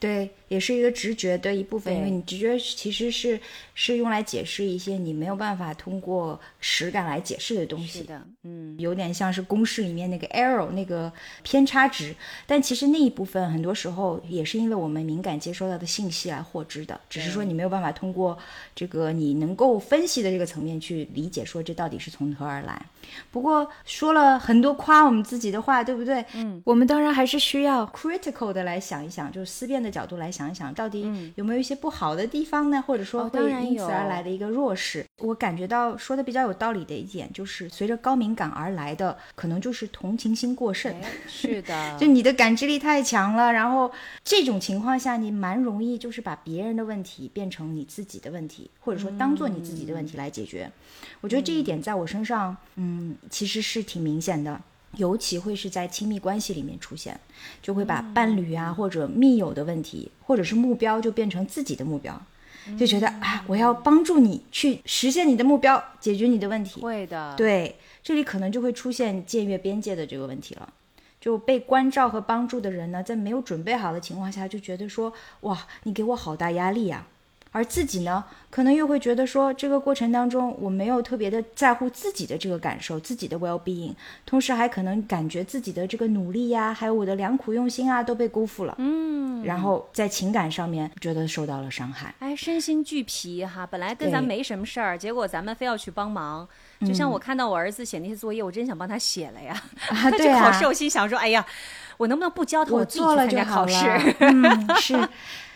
[0.00, 3.40] 对，也是一个直觉的一部分，因为你直觉其实是
[3.74, 8.00] 是用来解释一些你没有办法通过实感来解释的东西。
[8.00, 12.14] 是的，嗯，有点像是公式里面那个 error 那个偏差值，
[12.46, 18.36] 但其实那一部分很多时候也是因为我们敏感接收到的信息来获知的，只是说你没有办法通过
[18.74, 22.80] 这个你能够分析的这个层面去理解，说这到底是从何而来。
[23.30, 26.24] 不过说了很多夸我们自己的话，对不对？
[26.34, 31.02] 嗯，我们当然还是需要 critical 的来想一想，就是思辨的角度来想一想，到底
[31.34, 32.82] 有没有一些不好的地方呢？
[32.86, 35.04] 或者说哦会当然有因此而来的一个弱势。
[35.18, 40.90] 我感觉到说的比较有道理的一点，就是随着高敏感而来的，可能就是同情心过剩。
[40.94, 43.92] 哎， 是的，就你的感知力太强了，然后
[44.24, 50.70] 这种情况下，你蛮容易就是把别人的问题变成你自己的问题，或者说当做你自己的问题来解决。
[51.20, 54.60] 我觉得这一点在我身上，嗯，其实是挺明显的。
[54.96, 57.18] 尤其会是在亲密关系里面出现，
[57.62, 62.20] 就会把伴侣啊或者密友的问题，或者是目标，就变成自己的目标，
[62.78, 66.80] 就觉得啊，我要帮助你去实现你的目标，解决你的问题。
[66.80, 70.72] 会的，对，这里可能就会出现僭越边界的这个问题了。
[71.20, 77.06] 就被关照和帮助的人呢，在没有准备好的情况下，就觉得说，哇，你给我好大压力呀。
[77.52, 83.94] 而自己呢，可能又会觉得说，这个过程当中我没有特别的在乎自己的这个感受，自己的 well being，
[84.26, 88.74] 同时还可能感觉自己的这个努力呀，还有我的良苦用心啊，都被辜负了。
[88.76, 93.66] 嗯，然后在情感上面觉得受到了伤害，哎，身心俱疲哈。
[93.66, 96.46] 本来跟咱没什么事儿，结果咱们非要去帮忙。
[96.86, 99.58] 就像我看到我儿子写那些作业，我真想帮他写了呀。
[99.88, 100.42] 啊， 对啊。
[100.42, 101.42] 考试，我心想说，哎呀，
[101.96, 103.72] 我能不能不教他，我做了就好了。
[104.18, 104.94] 嗯，是。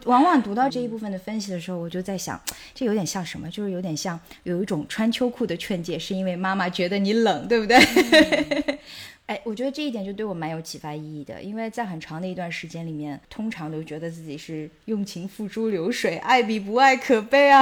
[0.04, 2.40] 往往读到这一部分的分析的时候，我就在想，
[2.72, 3.50] 这有点像什么？
[3.50, 7.76] 就是有点像有一种穿秋裤的劝诫，是因为妈妈觉得你冷，对不对？
[9.26, 17.60] 哎，我觉得这一点就对我蛮有启发意义的，因为在很长的一段时间里面，通常都觉得自己是用情付诸流水，爱比不爱可悲啊，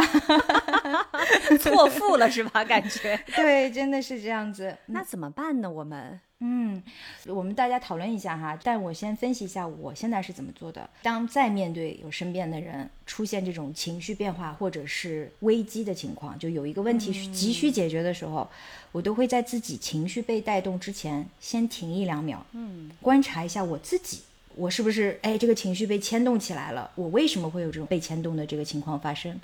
[1.59, 2.63] 错付了是吧？
[2.65, 4.77] 感觉 对，真的是这样子。
[4.87, 5.71] 那怎么办呢？
[5.71, 6.21] 我们？
[6.47, 6.83] 嗯，
[7.27, 10.87] 我们大家讨论一下哈，但我先分析一下我现在是怎么做的。
[11.03, 18.47] 当再面对有身边的人出现这种情绪变化或者是危机的情况，就有一个问题急需解决的时候，
[18.93, 24.21] 我都会在自己情绪被带动之前先停一两秒，嗯，观察一下我自己，
[24.55, 26.91] 我是不是哎这个情绪被牵动起来了？
[26.95, 29.41] 我为什么会有这种被牵动的这个情况发生？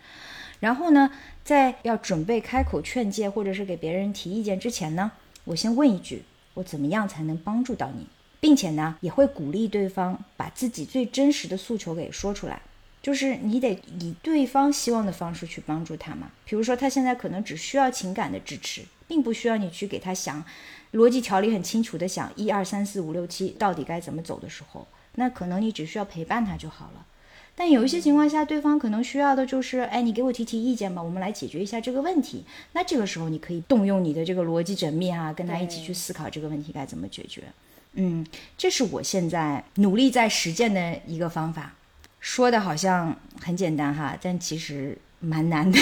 [0.60, 1.10] 然后呢，
[1.42, 5.10] 在要准备开口劝诫或者是给别人提意见之前呢，
[5.44, 6.22] 我先问一句。
[6.62, 8.06] 怎么样才能帮助到你，
[8.40, 12.60] 并且呢，也会鼓励对方把自己最真实的诉求给说出来。
[13.02, 16.30] 就是你得以对方希望的方式去帮助他嘛。
[16.44, 20.44] 比如说，他现在可能只需要情感的支持，并不需要你去给他想
[20.92, 27.06] 逻辑条理很清楚的想一二三四五六七到底该怎么走的时候，那可能你只需要陪伴他就好了。
[27.60, 32.42] 但有一些情况下，对方可能需要的就是，哎，你给我提提意见吧，我们来解决一下这个问题。
[32.72, 37.42] 那这个时候，你可以动用你的这个逻辑缜密啊，跟他一起去思考这个问题该怎么解决。
[37.92, 41.74] 嗯，这是我现在努力在实践的一个方法。
[42.18, 45.78] 说的好像很简单哈，但其实蛮难的。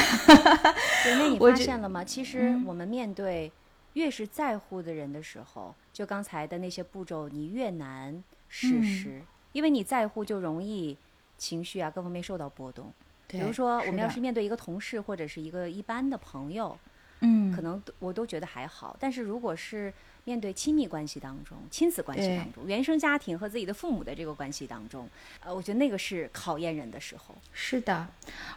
[1.05, 2.03] 那你 发现了吗？
[2.03, 3.53] 其实我们面对
[3.93, 9.23] 越是在乎的人的时候，就刚才的那些步骤，你越难实施，
[9.53, 10.97] 因为你在乎就容易。
[11.39, 12.93] 情绪啊，各方面受到波动。
[13.29, 16.77] 比如说，我们要是面对一个同事或者是一个一般的朋友，
[17.21, 18.97] 嗯，可能我都觉得还好。
[18.99, 19.93] 但是如果是
[20.25, 25.09] 面对亲密关系当中、亲子关系当中、原生家庭和自己的父母的这个关系当中，
[25.41, 27.35] 呃，我觉得那个是考验人的时候。
[27.53, 28.07] 是的，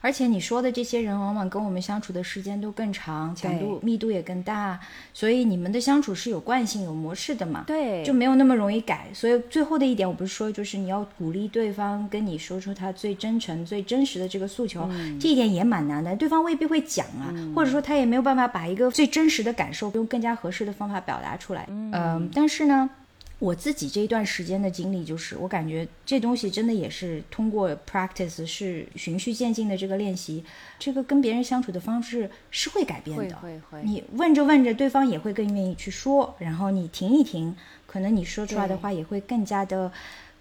[0.01, 4.79] 而且你说的这些人，往往跟我们相处的时间都更长，强度密度也更大，
[5.13, 7.63] 所以你们的相处是有惯性、有模式的嘛？
[7.65, 9.07] 对，就没有那么容易改。
[9.13, 14.89] 所以最后的一点，我不是说，就是你要鼓励对方跟你说出他最真诚、最真实的这个诉求，
[15.19, 16.15] 这一点也蛮难的。
[16.15, 21.60] 对方未必会讲啊，或者说他也没有办法把一个最真实的感受用更加合适的方法表达出来。
[21.69, 22.89] 嗯，但是呢，
[23.39, 30.43] 我自己这一段时间的经历就是，我感觉这东西真的也是通过 practice 是循序渐进的这个练习，
[30.77, 33.35] 这个跟别人相处的方式是会改变的。
[33.37, 33.81] 会会。
[33.83, 37.55] 你问着问着，对方也会更愿意去说，然后你停一停，
[37.87, 39.91] 可能你说出来的话也会更加的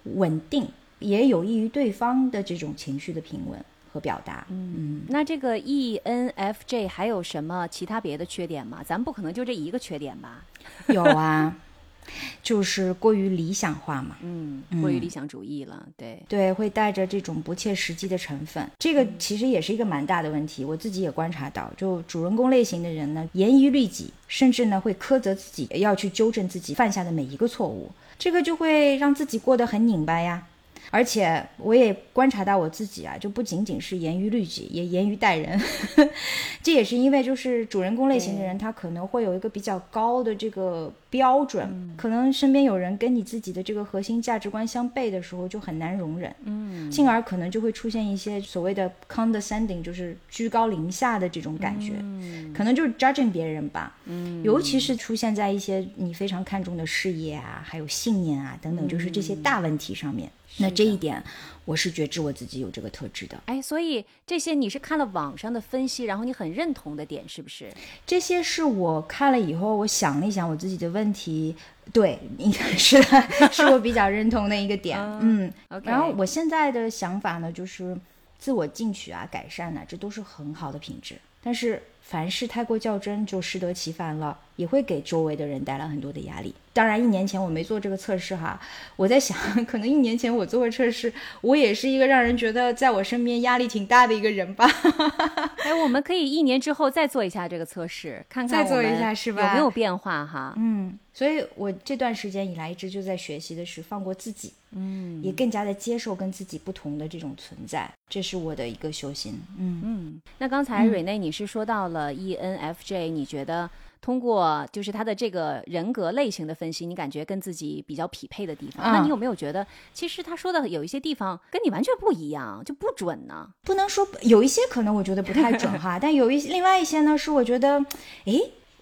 [0.04, 0.68] 稳定，
[0.98, 3.64] 也有益于对方的这种情绪的平稳。
[3.92, 8.82] 和表达，嗯，那这个 ENFJ 还有什么其他别的缺点吗？
[8.86, 10.44] 咱不可能就这一个缺点吧？
[10.88, 11.56] 有啊，
[12.42, 18.68] 就是过于理想化嘛，嗯，过于理想主义了，对对，会带着这种不切实际的成分。
[18.78, 30.46] 这个其实也是一个蛮大的问题，我自己也观察到，就主人公类型的人呢，严于律己，甚至呢会苛责自己，要去纠正自己犯下的每一个错误，这个就会让自己过得很拧巴呀。
[30.90, 35.60] 而且我也观察到我自己啊，就不仅仅是严于律己，也严于待人。
[36.62, 46.34] 这也是因为，就是主人公类型的人，他可能会有一个比较高的这个标准，可能身边有人跟你自己的这个核心价值观相悖的时候，就很难容忍。
[46.44, 51.92] 嗯，进而可能就会出现一些所谓的 condescending，就是居高临下的这种感觉。
[52.00, 53.96] 嗯，可能就是 judging 别人吧。
[54.06, 60.28] 嗯，尤其是出现在一些你非常看重的事业啊，还有信念啊等等，就是这些大问题上面。
[60.58, 61.22] 那这一点，
[61.64, 63.40] 我是觉知我自己有这个特质的。
[63.46, 67.72] 哎，所以这些你是看了网上的分析，然后你很认同的点是不是？
[68.06, 71.56] 这些是我看了以后，我想了一想我自己的问题，
[71.92, 73.00] 对，应该是
[73.50, 74.98] 是我比较认同的一个点。
[75.20, 77.96] 嗯，然后我现在的想法呢，就是
[78.38, 81.16] 自我进取啊，改善呢，这都是很好的品质。
[81.42, 86.52] 但是凡事太过较真，就适得其反了，也会给周围的人带来很多的压力。
[86.72, 88.60] 当然，一年前我没做这个测试哈，
[88.96, 94.68] 我在想，可能一年前我做过测试，我也是一个让人觉得在我身边压力挺大的一个人吧。
[95.62, 99.46] 哎，我们可以一年之后再做一下这个测试，看看再做一下是吧？
[99.46, 100.52] 有没有变化哈？
[100.56, 109.40] 嗯，所以我这段时间以来一直就在学习的是放过自己，嗯，也更加的接受跟自己不同的这种存在，这是我的一个修行。
[109.58, 113.68] 嗯嗯，那刚才蕊内你是说到了 ENFJ，你觉得？
[114.02, 123.50] 通过就是他的这个人格类型的分析，你感觉跟自己比较匹配的地方，那你有没有觉得，其实他说的有一些地方跟你完全不一样，就不准呢？
[123.60, 127.84] 不能说有一些可能我觉得不太准哈， 但有一另外一些呢，是我觉得，
[128.24, 128.40] 哎。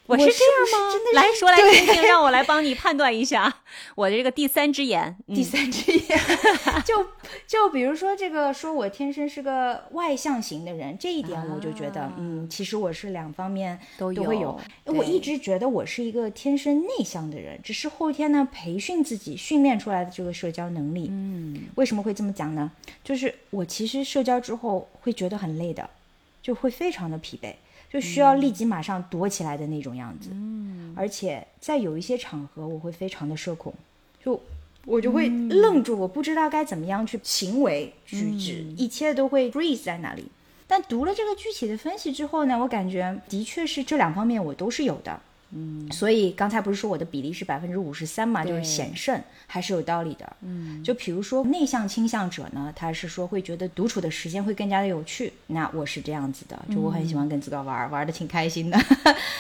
[0.09, 0.33] 我是这样
[0.73, 0.95] 吗？
[1.13, 3.55] 来说来听听，让我来帮你判断一下
[3.95, 5.15] 我的这个第三只眼。
[5.27, 6.19] 第三只眼，
[6.83, 7.07] 就
[7.47, 14.59] 就比如说这个，说我天生是个外向型的人，这一点我就觉得，嗯，其实我是两方面都都会有。
[14.87, 21.09] 我一直觉得我是一个天生内向的人，只是后天呢培训自己训练出来的这个社交能力。
[21.11, 22.73] 嗯，为什么会这么讲呢？
[23.05, 25.91] 就是我其实社交之后会觉得很累的，
[26.43, 27.53] 就会非常的疲惫。
[27.91, 33.73] 就需要立即马上躲起来的那种样子，嗯，而且在有一些场合，我会非常的社恐，
[34.23, 34.41] 就
[34.85, 40.27] 我就会愣住，我不知道该怎么样去行为举止，一切都会 freeze 在那里。
[40.67, 45.19] 但读了这个具体的分析之后呢，我感觉的确是这两方面我都是有的。
[45.51, 50.37] 嗯，所以刚才不是说我的比例是百分之五十三嘛，就是险胜还是有道理的。
[50.43, 55.33] 嗯，就比如说内向倾向者呢，他是说会觉得独处的时间会更加的有趣。
[55.47, 58.79] 那我是这样子的，就我很喜欢跟自个玩，玩的挺开心的。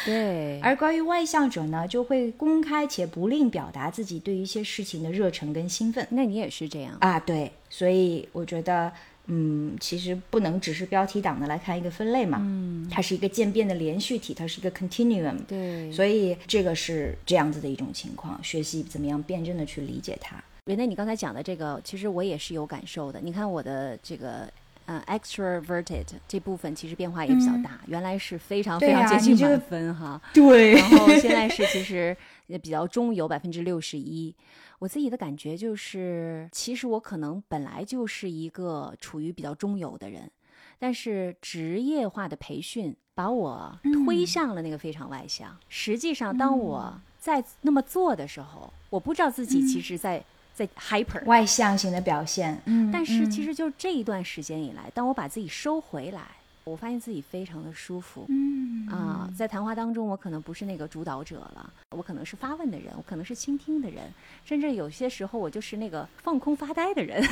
[0.05, 0.61] 对。
[0.65, 6.07] 而关于外向者呢，就会公开且不吝表达自己对一些事情的热忱跟兴奋。
[6.11, 7.21] 那你也是这样啊？
[7.21, 8.91] 对，所以我觉得。
[9.31, 20.43] 嗯，其实不能只是标题党的来看一个分类嘛，嗯，它是一个渐变的连续体，它是一个 continuum，对，所以这个是这样子的一种情况，学习怎么样辩证的去理解它。
[20.65, 23.21] 原来你刚才讲的这个，其实我也是有感受的。
[23.23, 24.49] 你看我的这个
[24.87, 32.17] 呃 extroverted 这部分其实变化也比较大，原来是非常非常接近满分哈，对，然后现在是其实
[32.47, 34.35] 也比较中游百分之六十一。
[34.79, 40.31] 我自己的感觉就是，其实我可能本来就是一个处于比较中游的人，
[40.79, 43.77] 但是职业化的培训把我
[44.07, 45.57] 推向了那个非常外向。
[45.69, 50.25] 实际上，当我在那么做的时候，我不知道自己其实在
[50.55, 52.61] 在 hyper 外向型的表现。
[52.67, 56.23] 嗯，但是其实就这一段时间以来，当我把自己收回来。
[56.69, 58.87] 我发现自己非常的舒服，嗯。
[58.89, 64.05] 啊，在谈话当中，我可能不是那个主导者了，我可能是发问的人，我可能是倾听的人，
[64.45, 67.23] 甚至有些时候我就是那个放空发呆的人。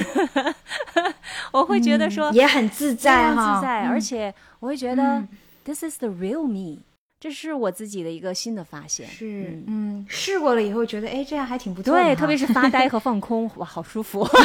[1.53, 5.27] 我会觉得说也很自在哈，自在，而且我会觉得
[5.65, 6.83] this is the real me，
[7.19, 9.07] 这是我自己的一个新的发现。
[9.09, 11.95] 是，嗯，试过了以后觉得，哎，这样还挺不错。
[11.95, 14.29] 对，特别是发呆和 放空，哇，好舒服。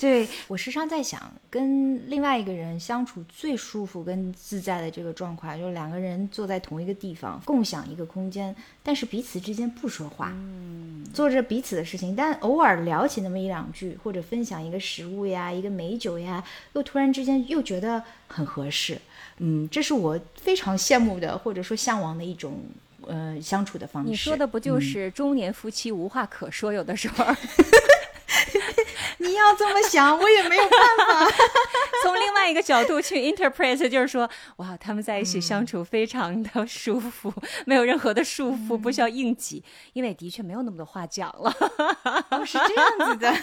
[0.00, 16.44] 对我时常在想，跟另外一个人相处最舒服跟自在的这个状况，就是两个人坐在同一个地方，共享一个空间，但是彼此之间不说话，嗯做着彼此的事情，但偶尔聊起那么一两句，或者分享一个食物呀，一个美酒呀，
[16.74, 18.98] 又突然之间又觉得很合适。
[19.38, 22.60] 嗯，这是我非常羡慕的，或者说向往的一种
[23.06, 24.08] 呃相处的方式。
[24.08, 27.24] 你说的不就是中年夫妻无话可说，有的时候。
[29.20, 31.32] 你要这么想，我也没有办法。
[32.04, 37.32] 从另外一个角度去 interpret，就是说，哇，他们在一起相处非常的舒服，
[37.66, 39.62] 没有任何的束缚，不需要应急，
[39.92, 41.52] 因为的确没有那么多话讲了。
[42.46, 43.34] 是这样子的。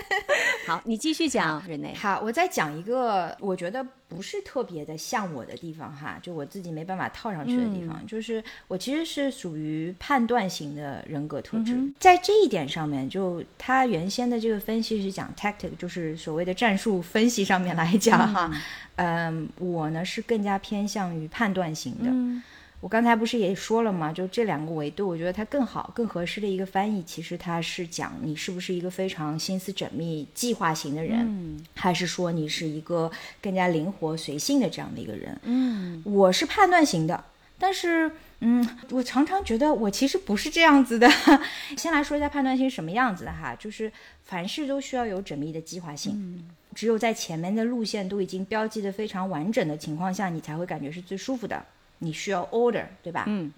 [0.68, 1.94] 好，你继续讲，瑞内。
[1.94, 3.84] 好，我再讲一个，我觉得。
[4.14, 18.50] 不是特别的像我的地方哈，就我自己没办法套上去的地方，就是我其实是属于判断型的人格特质，在这一点上面，就他原先的这个分析是讲 tactic，就是所谓的战术分析上面来讲哈，
[18.96, 22.42] 嗯，我呢是更加偏向于判断型的。
[22.84, 24.12] 我刚才不是也说了吗？
[24.12, 33.10] 就这两个维度，我觉得它更好、更合适的一个翻译，其实它是讲你是不是一个非常心思缜密、计划型的人，还是说你是一个
[33.40, 35.34] 更加灵活、随性的这样的一个人？
[35.44, 37.24] 嗯，我是判断型的，
[37.58, 41.10] 但是，嗯，我常常觉得我其实不是这样子的。
[41.78, 43.90] 先来说一下判断性什么样子的哈，就是
[44.24, 51.64] 凡事都需要有缜密的计划性，只有在前面的路线都已经标记的非常完整的情况下，你才会感觉是最舒服的。
[52.04, 53.24] 你需要 order，对吧？
[53.26, 53.52] 嗯，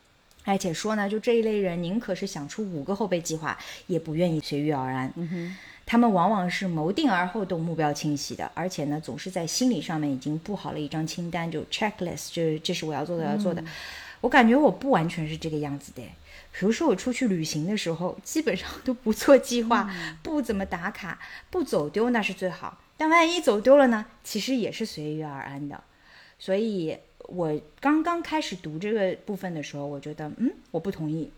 [0.44, 5.12] 而且说呢，就这一类人，宁可是想出五个后备计划，也不愿意随遇而安。
[5.16, 13.62] 嗯哼，他们往往是谋定而后动，目标清晰的，而且呢，总是在心理上面已经布好了一张清单，就 checklist，就是这是我要做的，要做的。
[14.20, 16.02] 我感觉我不完全是这个样子的。
[16.58, 19.92] 比如说我出去旅行的时候，基本上都不做计划，
[20.22, 21.18] 不怎么打卡，
[21.50, 22.78] 不走丢那是最好。
[22.96, 24.06] 但万一走丢了呢？
[24.24, 25.78] 其实也是随遇而安的。
[26.38, 26.96] 所以
[27.26, 31.30] 我刚刚开始读这个部分的时候，我觉得，嗯，我不同意。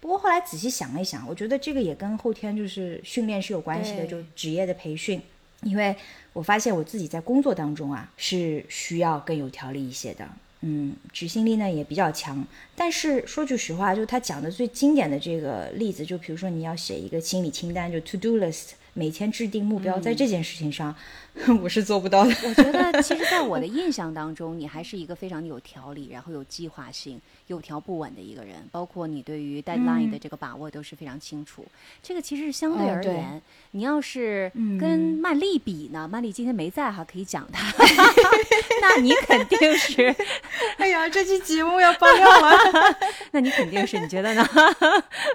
[0.00, 5.20] 不过后来仔细想了一想，我觉得这个也跟后天就是训练是有关系的，就职业的培训。
[5.62, 5.96] 因为
[6.34, 10.28] 我发现我自己在工作当中啊，是需要更有条理一些的。
[10.60, 12.46] 嗯，执行力呢也比较强。
[12.74, 18.72] 但是说句实话，就他讲的最经典的这个例子，就比如说你要写一个清理清单，就 to do list。
[18.96, 20.94] 每天制定目标，在这件事情上，
[21.60, 22.30] 我是做不到的。
[22.44, 28.56] 我觉得，其实，在我的印象当中，你还是一个非常有条理，然后有计划性、有条不紊的一个人。
[28.70, 31.64] 包括你对于 deadline 的这个把握都是非常清楚。
[32.02, 37.72] 这个其实是相对而言，你要是跟曼丽比呢，曼丽今天没在哈，可以讲她，
[38.80, 40.14] 那你肯定是，
[40.78, 42.96] 哎呀，这期节目要爆料了，
[43.32, 44.46] 那你肯定是，你觉得呢？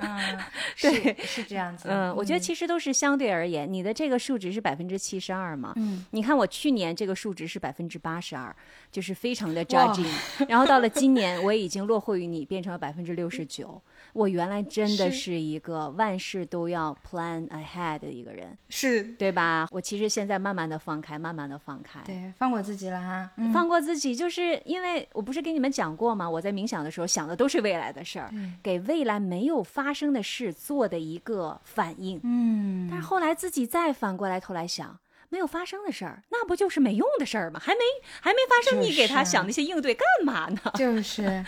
[0.01, 0.39] 嗯，
[0.81, 1.89] 对，是这样子。
[1.89, 5.73] 嗯，我觉得其实都是相对而言，你的这个数值是百分之七十二嘛？
[5.75, 8.55] 嗯，你看我去年这个数值是百分之八十二，
[8.91, 10.07] 就是非常的 judging，
[10.47, 13.81] 然后到了今年，我已经落后于你，变成了百分之六十九。
[14.13, 15.39] 我原来真的是。
[15.49, 19.01] 一个万事都要 plan ahead 的一个人，是。
[19.17, 19.67] 对吧？
[19.71, 26.29] 我其实现在慢慢的放开，慢慢的放开，对，放过自己了哈，放过自己，就是因为我不是跟你们讲过吗？
[26.29, 28.29] 我在冥想的时候想的都是未来的事儿，
[28.61, 34.99] 给未来没有发生的事做的一个反应，嗯，但是后来自己再反过来头来想。
[35.31, 37.61] 没有发生的事儿，那不就是没用的事儿吗？
[37.63, 37.79] 还没
[38.19, 40.59] 还没发生，你给他想那些应对干嘛呢？
[40.75, 41.45] 就是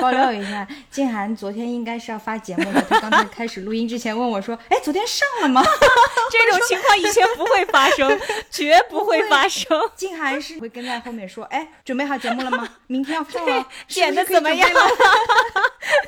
[0.00, 5.62] 爆料一下，静涵昨天应该是要发节目的，他刚才开始录音之前问我说：“哎，昨天上了吗？”
[6.30, 8.20] 这种情况以前不会发生，
[8.50, 9.68] 绝不会发生。
[9.96, 12.68] 静涵是会跟在后面说：“哎，准备好节目了吗？
[12.86, 14.68] 明天要放了，剪的怎么样？”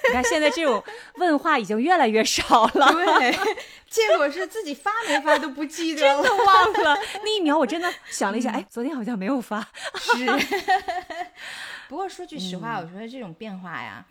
[0.08, 0.82] 你看现在这种
[1.16, 2.92] 问话已经越来越少了。
[3.18, 3.36] 对。
[3.96, 6.98] 结果是自己发没发都不记得了， 真的忘了。
[7.22, 9.60] 那一秒我真的想了一下， 哎，昨天好像没有发。
[9.94, 10.26] 是。
[11.88, 14.04] 不过说句实话，我觉得这种变化呀，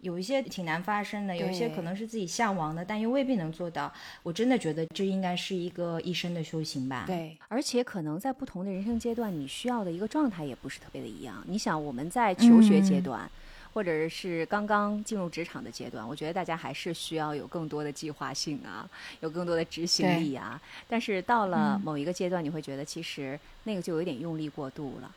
[0.00, 3.92] 有一些挺难发生的，有一些可能是自己向往的，但又未必能做到。
[4.24, 7.04] 我真的觉得这应该是一个一生的修行吧。
[7.06, 11.42] 对，而且可能在不同的人生阶段，你需要的一个状态也不是特别的一样。
[11.46, 13.30] 你想，我们在求学阶段。
[13.72, 18.88] 或者是刚刚进入职场的阶段，我觉得大家还是需要有更多的计划性啊，
[19.20, 20.60] 有更多的执行力啊。
[20.88, 25.10] 但是到了某一个阶段，你会觉得其实那个就有点用力过度了。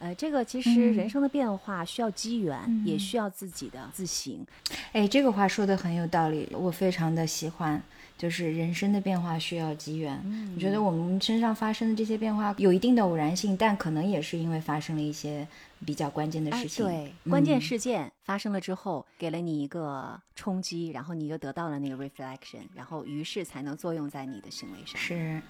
[0.00, 4.44] 呃，这个其实人生的变化需要机缘，也需要自己的自省。
[4.92, 7.82] 哎，这个话说的很有道理，我非常的喜欢。
[8.20, 10.14] 就是人生的变化需要机缘。
[10.54, 15.48] 我觉得我们身上发生的这些变化有一定的偶然性，但可能也是因为发生了一些
[15.86, 16.84] 比较关键的事情。
[16.84, 25.00] 对，关键事件发生了之后，给了你一个冲击，然后你就得到了那个 reflection，然后于是才能作用在你的行为上。
[25.00, 25.40] 是。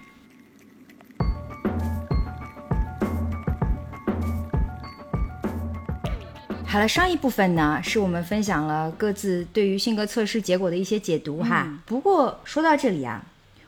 [6.70, 11.66] 好了，上一部分呢，是我们分享了各自对于性格测试结果的一些解读哈。
[11.84, 13.20] 不过说到这里啊，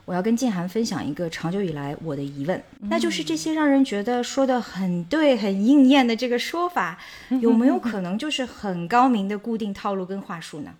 [0.05, 6.97] 我要跟静涵分享一个长久以来我的疑问，那就是这些让人觉得说的很对、很应验的这个说法，
[7.43, 10.73] 有没有可能就是很高明的固定套路跟话术呢？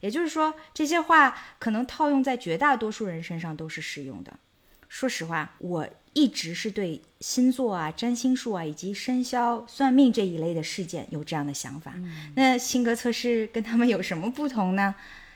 [0.00, 4.32] 也就是说，这些话可能套用在绝大多数人身上都是适用的。
[4.88, 5.86] 说实话，我。
[6.16, 11.92] 一直是对星座啊、占星术啊以及生肖算命这一类的事件有这样的想法。
[12.34, 14.94] 那性格测试跟他们有什么不同呢？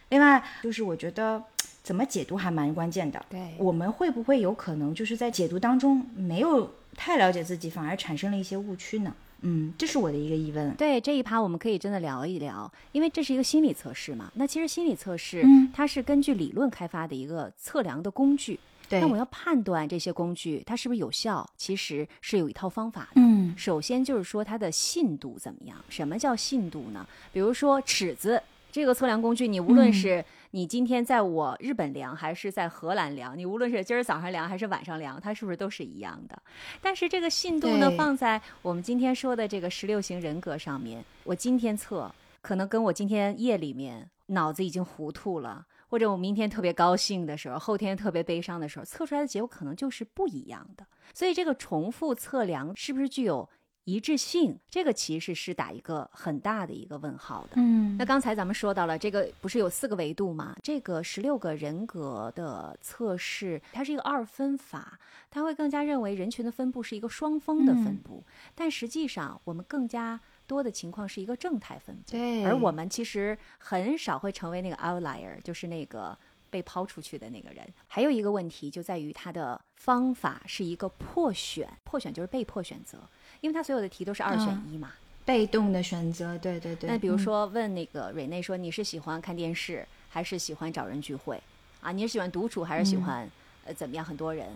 [0.09, 1.45] 另外，就是我觉得
[1.83, 3.23] 怎么解读还蛮关键的。
[3.29, 9.15] 对，我们会不会有可能就是在解读当中没有太了解自己，反而产生了一些误区呢？
[9.43, 10.75] 嗯，这是我的一个疑问。
[10.77, 14.33] 对这一趴，我们可以真的聊一聊，因为这是一个心理测试嘛。
[14.37, 18.59] 那其实心理测试，它是根据理论开发的一个测量的工具。
[18.91, 23.21] 那我要判断这些工具它是不是有效，其实是有一套方法的。
[23.21, 25.77] 嗯，首先就是说它的信度怎么样？
[25.89, 27.07] 什么叫信度呢？
[27.33, 36.41] 比如说尺子这个测量工具，你无论是你今天在我日本量，还是在荷兰量，你无论是今儿早上量还是晚上量，它是不是都是一样的？
[36.81, 45.67] 但是这个信度呢，放在我们今天说的这个十六型人格上面，我今天测，可能跟我今天夜里面脑子已经糊涂了。
[45.91, 50.87] 或者我明天特别高兴的时候，后天特别悲伤的时候，测出来的结果可能就是不一样的。
[51.13, 53.49] 所以这个重复测量是不是具有
[53.85, 57.55] 一致性，这个其实是打一个很大的一个问号的。
[57.57, 60.55] 嗯那刚才咱们说到了，这个不是有四个维度吗？
[60.63, 68.25] 这个十六个人格的测试，它是一个二分法，它会更加认为人群的分布是一个双峰的分布，
[68.55, 70.21] 但实际上我们更加
[70.51, 72.11] 多的情况是一个正态分布。
[72.11, 76.19] 对而我们其实很少会成为那个 outlier，就是那个
[76.51, 77.65] 被抛出去的那个人。
[77.87, 82.99] 还有一个问题就在于它的方法是一个破选，破选就是被迫选择，
[83.41, 84.93] 因为它所有的题都是二选一嘛。
[85.25, 86.91] 被动的选择，对对对。
[86.91, 91.41] 那比如嗯说问那个蕊内说你是喜欢看电视还是喜欢找人聚会
[91.81, 91.93] 啊？
[91.93, 93.31] 你是喜欢独处还是喜嗯欢、
[93.65, 94.49] 呃怎么样很多人？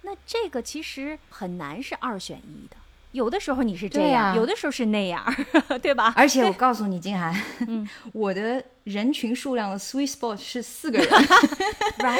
[0.00, 2.76] 那这个其实很难是二选一的。
[3.12, 5.24] 有的时候你是这样，有的时候是那样，
[5.80, 6.12] 对吧？
[6.16, 7.34] 而且我告诉你，金涵，
[7.68, 12.18] 嗯 我的人群数量的 sweet spot 是四个人，right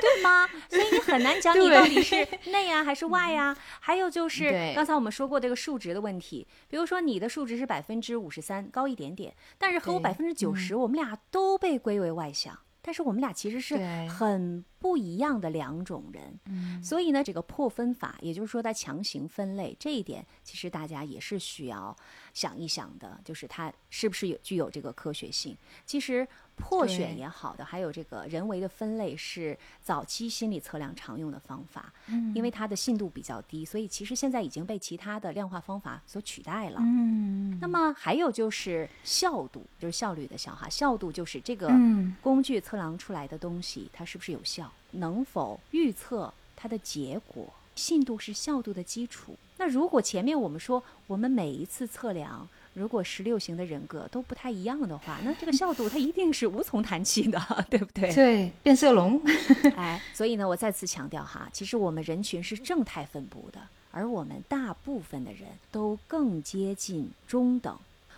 [0.00, 0.46] 对吗？
[0.68, 12.58] 所以你很难讲你到底是内呀、还是外呀、还有就是刚才我们说过这个数值的问题，比如说你的数值是百分之五十三，高一点点，但是和我对百分之九十，我们俩都被归为外向。
[12.86, 13.76] 但是我们俩其实是
[14.06, 16.80] 很不一样的两种人，嗯。
[16.80, 21.96] 所以呢，这个破分法，也就是说它强行分类这一点，其实大家也是需要
[22.36, 25.56] 想一想的，就是它是不是有具有这个科学性。
[25.86, 36.78] 其实破选也好的，还有这个人为的分类是早期心理测量常用的方法，嗯因为它的信度比较低，所以其实现在已经被其他的量化方法所取代了。
[36.82, 49.34] 嗯那么还有就是效度，就是效率的效哈，效度就是这个嗯工具测量出来的东西，它是不是有效，能否预测它的结果，信度是效度的基础。
[49.58, 57.40] 那如果前面我们说我们每一次测量，如果十六型的人格都不太一样的话，那这个效度它一定是无从谈起的，
[57.70, 58.12] 对不对？
[58.14, 59.20] 对，变色龙，
[59.76, 67.76] 哎，所以呢，我再次强调哈，其实我们人群是正态分布的，而我们大部分的人都更接近中等。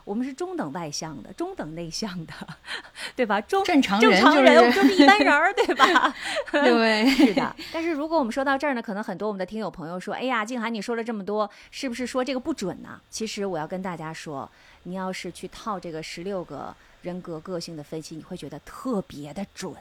[0.08, 2.32] 我们是中等外向的，中等内向的，
[3.14, 3.38] 对吧？
[3.42, 6.14] 中正常正人就常人，我们就是一般人儿，对吧？
[6.50, 7.54] 对， 是的。
[7.70, 14.50] 但是如果我们说到这儿呢，可能很多我们的听友朋友说：“哎呀，静涵，你说了这么多，是不是说这个不准呢？”其实我要跟大家说，
[14.84, 19.74] 你要是去套这个十六个人格个性的分析，你会觉得特别的准。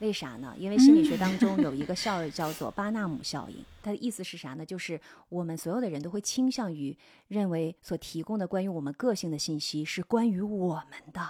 [0.00, 0.54] 为啥呢？
[0.58, 4.64] 因为心理学当中有一个效应叫做巴纳姆效应，它的意思是啥呢？
[4.64, 6.96] 就是我们所有的人都会倾向于
[7.28, 11.22] 认为所提供的关于我们个性的信息是关于我们的，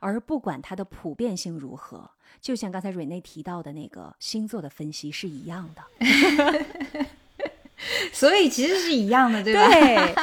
[0.00, 2.10] 而不管它的普遍性如何。
[2.40, 5.84] 就像刚才蕊内提到的那个星座的分析是一样的，
[8.12, 9.68] 所以其实是一样的，对吧？
[9.68, 10.14] 对，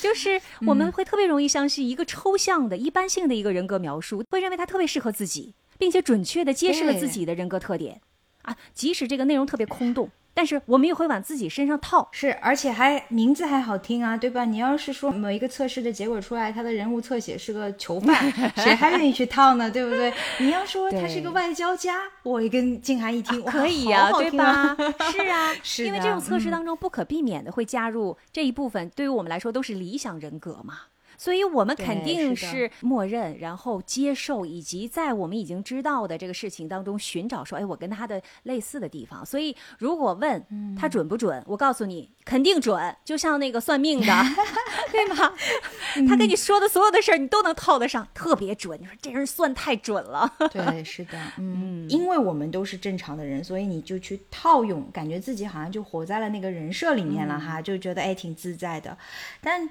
[0.00, 8.00] 就是 我们会特别容易相信一个抽象的、一般性的一个人格描述，会认为它特别适合自己，并且准确的揭示了自己的人格特点
[8.42, 12.08] 啊，即使这个内容特别空洞，但是我们也会往自己身上套。
[12.12, 14.44] 是，而且还名字还好听啊，对吧？
[14.44, 19.70] 你要是说某一个测试的结果出来，他的人物侧写是个囚犯， 谁还愿意去套呢？
[19.70, 20.12] 对不对？
[20.40, 24.76] 你要说他是个外交家，我一跟静涵一听，哇，可以呀、呀、对吧？
[25.10, 25.52] 是啊，
[25.84, 30.80] 因为这种测试嗯当中不可避免的会加入这一部分，对于我们来说都是理想人格嘛。
[31.18, 39.26] 所以我们肯定是默认，然后接受，以及在我们已经知道的这个事情当中寻找说，哎，我跟他的类似的地方。
[39.26, 44.06] 所以如果问嗯他准不准，我告诉你，肯定准，就像那个算命的，
[44.92, 45.34] 对吧？
[46.08, 48.80] 他跟你说的所有的事儿，你都能套得上，特别准。
[48.80, 50.32] 你说这人算太准了。
[50.52, 58.96] 对，是的，嗯，因为我们都是正常的人，所以你就去套用，感觉自己好像就活在了那个人设里面了哈，就觉得哎挺自在的。
[59.40, 59.68] 但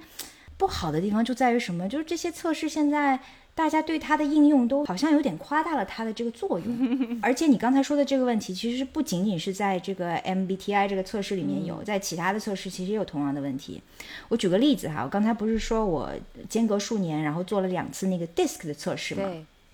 [0.58, 1.88] 不好的地方就在于什么？
[1.88, 3.20] 就是这些测试现在。
[3.58, 13.82] 大家对它的应用都好像有点夸大了它的这个作用， 而且你刚才说的这个问题，其实不仅仅是在这个 MBTI 这个测试里面有，在其他的测试其实也有同样的问题。
[14.28, 16.12] 我举个例子哈，我刚才不是说我
[16.47, 19.24] 间隔数年，然后做了两次那个 DISC 的测试嘛？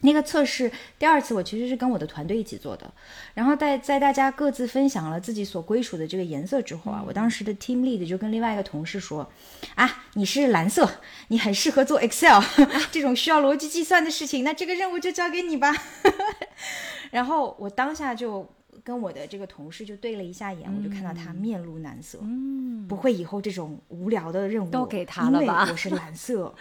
[0.03, 2.93] 对，那个测试第二次我其实是跟我的团队一起做的，
[3.33, 9.29] 然后在在大家各自分享了自己所归属的这个颜色之后啊，我当时的 team lead 就跟另外一个同事说，
[9.75, 10.89] 啊，你是蓝色，
[11.29, 12.41] 你很适合做 Excel
[12.91, 15.73] 这种需要逻辑计算的事情，那这个任务就交给你吧。
[17.11, 18.47] 然后我当下就
[18.83, 25.67] 跟我的这个同事就对了一下眼，我就看到他面露难色，嗯，不会以后这种无聊的任务都给他了吧？
[25.69, 26.53] 我是蓝色，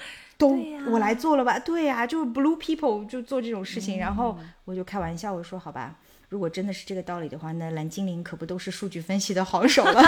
[0.43, 1.59] 都我来做了吧？
[1.59, 5.97] 对呀、就是 blue people 就做这种事情，然后嗯我就开玩笑我说好吧。
[6.29, 10.03] 如果真的是这个道理的话，那蓝精灵可不都是数据分析的好手了？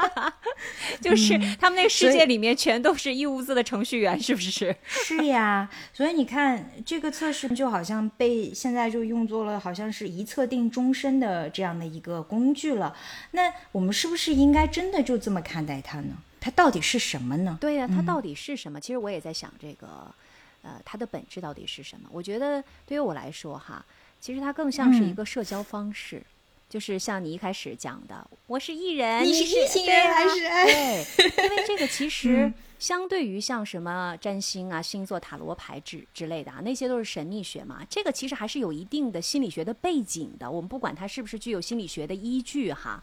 [1.02, 4.74] 就是他们那个世界里面全都是一屋子的程序员，是不是？
[4.86, 12.96] 是呀，所以你看这个测试就好像被现在就用作了好像是一测定终身的这样的一个工具了。
[13.32, 16.14] 那我们是不是应该真的就这么看待它呢？
[16.40, 17.58] 它到底是什么呢？
[17.60, 18.80] 对呀、它到底是什么？
[18.80, 20.12] 其实我也在想这个，
[20.62, 22.08] 呃，它的本质到底是什么？
[22.10, 23.84] 我觉得对于我来说哈，
[24.20, 26.22] 其实它更像是一嗯个社交方式。
[26.68, 30.64] 就是像你一开始讲的，我是艺人，你你是异性对啊人还是哎
[31.16, 37.84] 对，因为这个其实 嗯相对于像什么占星啊、星座、塔罗牌之之类的啊，那些都是神秘学嘛。
[37.90, 40.50] 这个其实还是有一定的心理学的背景的。
[40.50, 43.02] 我们不管它是不是具有心理学的依据哈。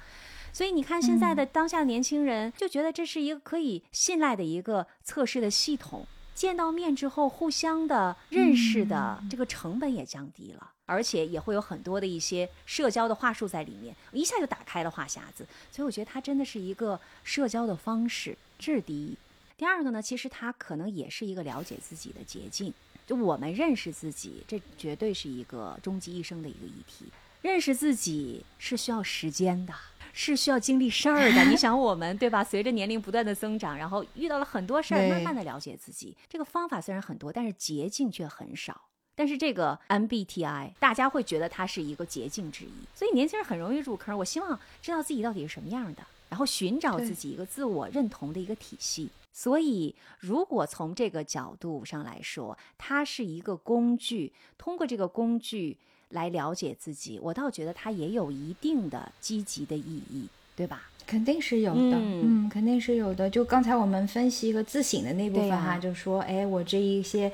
[0.54, 6.06] 所以你看，现在的当下的年轻人就觉得这是一个可以信赖的一个测试的系统。
[6.34, 15.48] 见到面之后，互相的认识的这个成本也降低了，而且也会有很多的一些社交的话术在里面，一下就打开了话匣子。
[15.72, 19.18] 所以我觉得它真的是一个社交的方式，这是第一。
[19.58, 22.72] 第二个呢，其实它可能也是一个了解自己的捷径。
[23.08, 27.06] 就我们认识自己，这绝对是一个终极一生的一个议题。
[27.42, 29.74] 认识自己是需要时间的，
[30.18, 31.46] 是需要经历事儿的。
[31.46, 32.44] 你想我们对吧？
[32.44, 36.18] 随着年龄不断的增长，然后遇到了很多事儿，慢慢的了解自己。
[36.28, 38.90] 这个方法虽然很多，但是捷径却很少。
[39.14, 44.18] 但是这个 MBTI，大家会觉得它是一个捷径之一，所以年轻人很容易入坑。
[44.18, 49.12] 我希望知道自己到底是什么样的，然后寻找自己一个自我认同的一个体系。
[49.32, 55.78] 所以，如果从这个角度上来说，它是一个工具，通过这个工具
[56.10, 60.84] 来了解自己，我倒觉得它也有一定的积极的意义，对吧？
[61.06, 63.30] 肯定是有的，嗯嗯肯定是有的。
[63.30, 67.32] 就刚才我们分析和自省的那部分哈，就说，哎，我这一些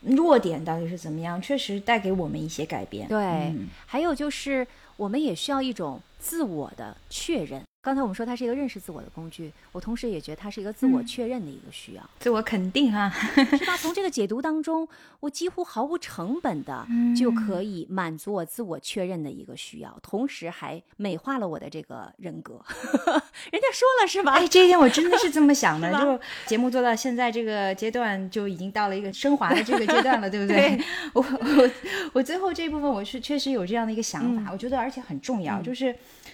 [0.00, 3.06] 弱点到底是怎么样，确实带给我们一些改变。
[3.08, 4.66] 对，嗯还有就是，
[4.96, 7.62] 我们也需要一种自我的确认。
[7.82, 13.76] 刚才我们说它是一个认识自我的工具，我同时也觉得它是一个自我嗯确认的一个需要，自我肯定啊，是吧？
[13.82, 14.86] 从这个解读当中，
[15.18, 16.86] 我几乎毫无成本的
[17.18, 22.60] 就可以满足我自我确认的一个需要，同时还美化了我的这个人格。
[23.50, 24.34] 人家说了是吧？
[24.34, 30.80] 哎，这一点我真的是这么想的， 就节目做到现在这个阶段，就已经到了一个升华的这个阶段了，对不对？
[31.14, 31.70] 我我
[32.12, 35.92] 我最后这一部分，我是确实有这样的一个想法，我觉得而且很重要，就是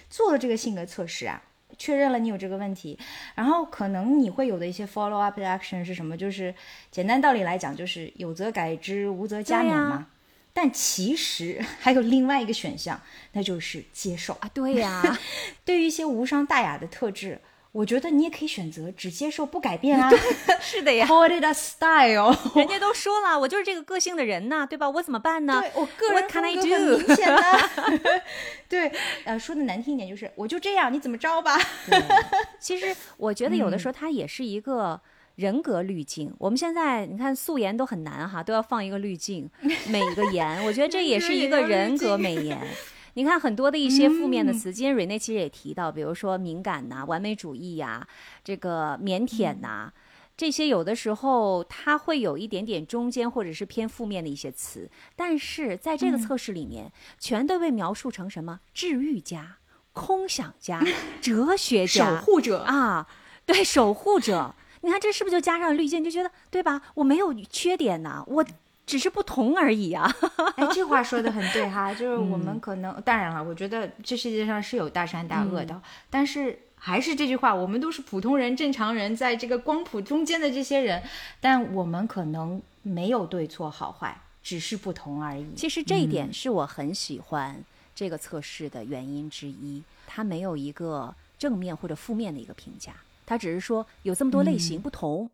[0.09, 1.41] 做了这个性格测试啊。
[1.77, 2.97] 确认了你有这个问题，
[3.35, 6.17] 然后可能你会有的一些 follow up 的 action 是什么？
[6.17, 6.53] 就是
[6.91, 10.07] 简单道理来讲，就是有则改之，无则加勉嘛。
[10.51, 12.99] 但其实 还有另外一个选项，
[13.33, 14.33] 那就是接受。
[14.41, 15.17] 啊，对呀、
[15.63, 17.39] 对于一些无伤大雅的特质，
[17.79, 20.11] 我觉得你也可以选择只接受不改变啊
[20.59, 21.07] 是的呀。
[21.07, 22.35] ，call it a style。
[22.53, 24.89] 人家都说了，我就是这个个性的人呐，对吧？
[24.89, 25.61] 我怎么办呢？
[25.61, 28.21] 对我个人风格很明显的，
[28.67, 28.91] 对，
[29.23, 31.57] 呃，说的难听一点就是我就这样，你怎么着吧？
[32.59, 34.99] 其实我觉得有的时候它也是一个
[35.35, 36.33] 人格滤镜。
[36.37, 39.49] 我们现在你看素颜都很难哈，都要放一个滤镜，
[39.87, 40.65] 美一个颜。
[40.65, 42.59] 我觉得这也是一个人格美颜。
[43.19, 48.07] 你看很多的一些负面的词，今天蕊内其实也提到，比如说敏感呐、完美主义呀、
[48.45, 49.91] 这个腼腆呐、
[50.37, 56.89] 这些有的时候它会有一点点中间或者是偏负面的一些词，但是在这个测试里面，
[57.19, 59.57] 全都被描述成什么治愈家、
[59.91, 60.81] 空想家、
[61.19, 63.05] 哲学家守、护者，啊，
[63.45, 64.55] 对，守护者。
[64.79, 66.01] 你看这是不是就加上了滤镜？
[66.01, 66.81] 就觉得对吧？
[66.95, 68.45] 我没有缺点呐、我
[68.89, 70.11] 只是不同而已啊。
[70.57, 81.03] 哎，这话说的很对哈，就是我嗯们可能，当然了，我觉得这世界上是有大善大恶的，嗯但是还是这句话，我们都是普通人、正常人，在这个光谱中间的这些人，
[81.39, 85.53] 但我们可能没有对错好坏，只是不同而已。
[85.55, 87.63] 其实这一点是我很喜欢
[87.93, 92.93] 这个测试的原因之一，它没有一个正面或者负面的一个评价，
[93.25, 95.29] 它只是说有这么多类型不同。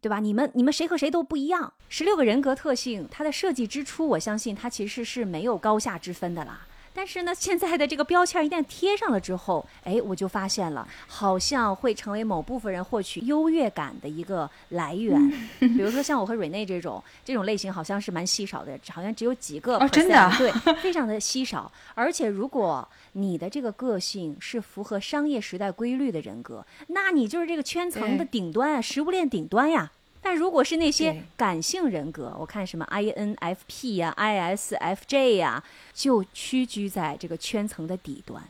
[0.00, 0.18] 对吧？
[0.18, 1.72] 你们你们谁和谁都不一样。
[1.88, 6.66] 十六个人格特性，它的设计之初，我相信它其实是没有高下之分的啦。
[6.92, 15.30] 但是呢，现在的这个标签一旦贴上了之后，哎，我就发现了，好像会成为某部分人获取优越感的一个来源。
[15.58, 20.50] 比如说像我和瑞内这种 这种类型，好像是蛮稀少的，好像只有几个哦真的 对，
[20.82, 21.70] 非常的稀少。
[21.94, 29.92] 而且如果你的这个个性是符合商业时代规律的人格，那你就是这个圈层的顶端啊，食物链顶端呀。
[30.22, 35.62] 但如果是那些感性人格，我看什么 INFP 呀、ISFJ 呀，
[35.94, 38.42] 就屈居在这个圈层的底端。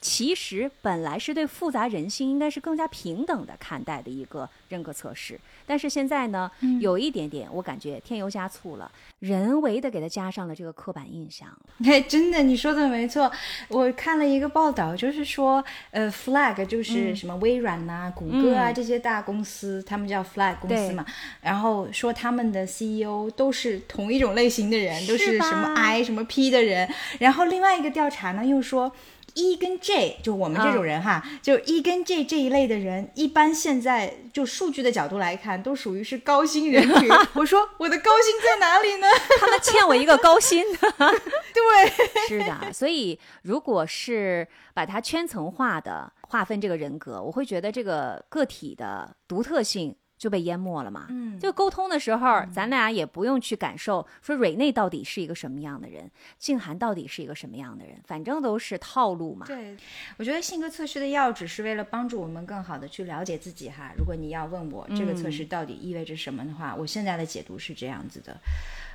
[0.00, 11.58] 其实本来是对复杂人性应该是更加平等的看待的一个人格测试，但是现在呢，有一点点我感觉添油加醋了，人为的给他加上了这个刻板印象了。
[11.84, 13.30] 哎，真的，你说的没错。
[13.68, 21.04] 我看了一个报道，就是说，呃，Flag 嗯就是什么微软呐、谷歌啊、这些大公司，他们叫 Flag 公司嘛。
[21.40, 26.88] 然后说他们的 CEO 都是同一种类型的人，都是什么 I 什么 P 的人。
[27.18, 28.92] 然后另外一个调查呢，又说。
[29.38, 37.08] E 跟 J，就我们这种人哈，就 E 跟 J 这一类的人，一般现在就数据的角度来看，都属于是高薪人群。
[37.34, 39.06] 我说我的高薪在哪里呢？
[39.38, 40.64] 他们欠我一个高薪。
[40.74, 42.72] 对，是的。
[42.72, 49.94] 所以如果是把它圈层化的划分这个人格，我会觉得这个个体的独特性。
[50.18, 51.06] 就被淹没了嘛。
[51.08, 59.46] 嗯，就沟通的时候，咱俩也不用去感受说蕊内到底是一个什么样的人，静涵到底是一个什么样的人，反正都是套路嘛。
[59.46, 59.76] 对，
[60.18, 63.92] 我觉得性格测试的要旨是为了帮助我们更好的去了解自己哈。
[63.96, 68.36] 如果你要问我这个测试到底意味着什么的话，我现在的解读是这样子的。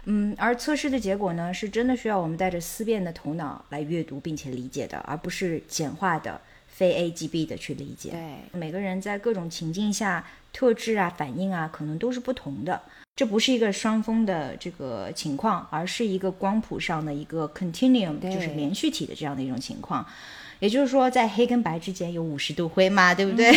[0.05, 6.41] 嗯，而测试的结果呢，是真的需要我们带着思辨的头脑来阅读并且理解的，而不是简化的
[6.83, 8.11] 非 A G B 的去理解。
[8.11, 10.25] 对，每个人在各种情境下。
[10.55, 12.79] 特质啊，反应啊，可能都是不同的。
[13.15, 20.05] 这不是一个双峰的这个情况，而是一个光谱上的一个 continuum，就是连续体的这样的一种情况。
[20.59, 23.51] 也就是说，在黑跟白之间有五十度灰嘛，对不对？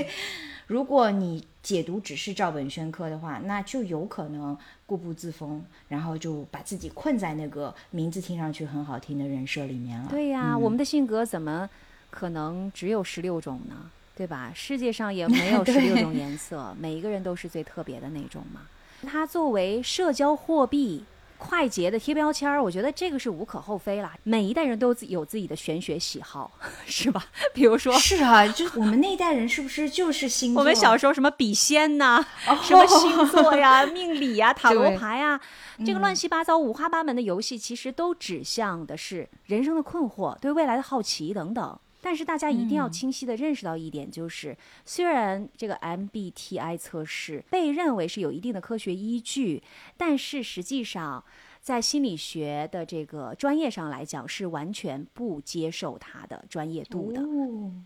[0.66, 4.56] 如果你解读只是照本宣科的话，那就有可能
[4.86, 10.06] 固步自封，然后就把自己困在那个名字听上去很好听的人设里面了。
[10.08, 11.68] 对呀，我们的性格怎么
[12.10, 13.90] 可能只有十六种呢？
[14.16, 14.52] 对吧？
[14.54, 18.62] 世界上也 没有十六种颜色，每一个人都是最特别的那种嘛。
[19.06, 21.02] 它作为社交货币、
[21.38, 24.14] 快捷的贴标签儿，我觉得这个是无可厚非啦。
[24.24, 26.52] 每一代人都有自己的玄学喜好，
[26.84, 27.24] 是吧？
[27.54, 30.60] 比如说，是啊，就我们那一代人是不是就是星座？
[30.60, 32.22] 我们小时候什么笔仙呐，
[32.62, 35.40] 什么星座呀、命理呀、塔罗牌呀，
[35.86, 41.78] 这个乱七八糟、五花八门的游戏，其实都指向的是人生的困惑、对未来的好奇等等。
[42.00, 49.62] 但是大家一定要清晰的认识到一点，就是虽然这个 MBTI 测试被认为是有一定的科学依据，
[49.96, 51.22] 但是实际上
[51.60, 57.22] 在心理学的这个专业上来讲，是完全不接受它的专业度的。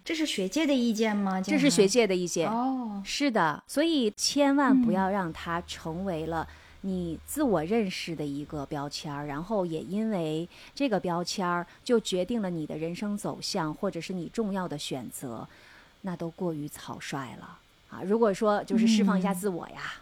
[0.05, 1.41] 这是学界的意见吗？
[1.41, 2.49] 这是学界的意见。
[2.49, 6.47] 哦，是的，所以千万不要让它成为了。
[6.87, 15.49] 你自我认识的一个标签儿，然后也因为这个标签儿就决定了你的人生走向，或者是你重要的选择，
[16.03, 17.59] 那都过于草率了
[17.89, 18.03] 啊！
[18.05, 19.95] 如果说就是释放一下自我呀，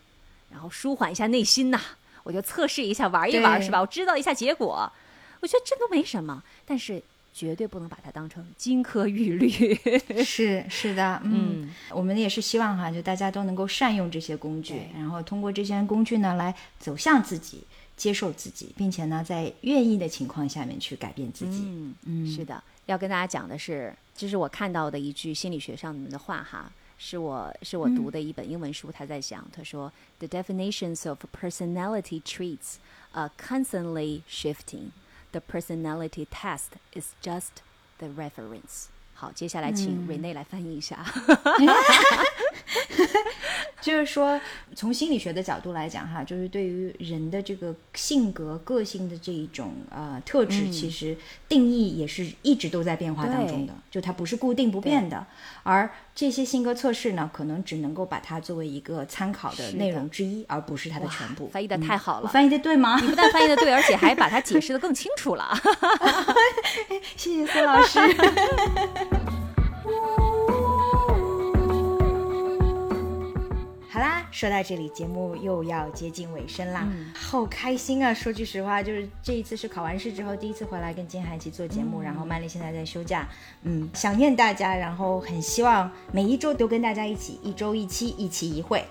[0.51, 1.81] 然后舒缓一下内心呐，
[2.25, 3.81] 我就测试一下玩一玩是吧？
[3.81, 4.93] 我知道一下结果，
[5.41, 7.03] 我觉得这都没什么，但是。
[7.35, 9.49] 绝对不能把它当成金科玉律。
[10.23, 17.65] 是是的，嗯，我们也是希望哈，就大家都能够善用这些工具，然后通过这些工具呢，来走向自己，
[17.97, 21.63] 接受自己，并且呢，在愿意的情况下面去改变自己。
[21.65, 32.75] 嗯嗯，是的，要跟大家讲的是，这是我看到的一句心理学上面的话哈，是我是我读的一本英文书，他在讲，他说，The definitions of personality traits
[33.13, 34.91] are constantly shifting.
[35.33, 37.63] The personality test is just
[37.99, 38.87] the reference。
[39.15, 41.05] 好，接下来请 Rene 来翻译一下。
[43.81, 44.41] 就是说，
[44.77, 51.17] 从心理学的角度来讲，哈，就是对于人的这个性格、个性的这一种呃特质，其实
[51.49, 55.27] 定义也是一直都在变化当中的，就它不是固定不变的。
[55.65, 61.49] 而这些性格测试呢，可能只能够把它作为一个参考的内容之一，而不是它的全部。
[61.49, 63.01] 翻译的太好了，我翻译的对吗？
[63.01, 65.53] 你不但翻译的对， 而且还把它解释的更清楚了。
[67.17, 67.99] 谢谢孙老师。
[73.93, 78.15] 好啦，说到这里，节目又要接近尾声啦，好开心啊！
[78.15, 83.29] 说句实话，就是这一次是考完试之后第一次回来跟金海一起做节目，然后曼丽现在在休假，
[83.65, 88.83] 嗯，想念大家，然后很希望每一周都跟大家一起，一周一期，一期一会。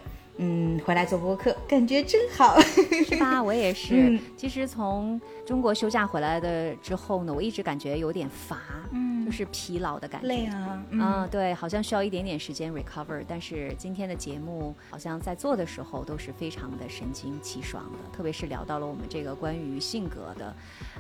[0.43, 2.59] 嗯，回来做播客，感觉真好，
[3.05, 3.41] 是吧？
[3.41, 4.19] 我也是。
[4.35, 8.59] 其实从中国休假回来的之后呢，我一直感觉有点乏，
[8.91, 10.27] 嗯，就是疲劳的感觉。
[10.27, 13.23] 累啊，嗯，对，好像需要一点点时间 recover。
[13.27, 20.51] 但是今天的节目好像在做的时候都是非常的神清气爽的，特别是聊到了我们这个关于性格的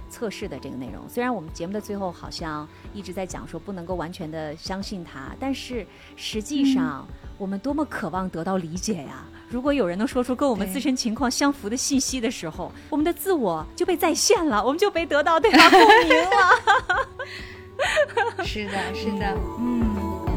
[0.07, 1.09] 测试的这个内容。
[1.09, 5.83] 虽然我们节目的最后好像一直在讲说不能够完全的相信它，但是
[6.15, 7.07] 实际上。
[7.41, 9.25] 我们多么渴望得到理解呀！
[9.49, 16.51] 如果有人能说出跟我们自身情况相符的信息的时候，我们的自我就被再现了，我们就被得到对方共鸣了。
[18.45, 20.30] 是的，是的，嗯。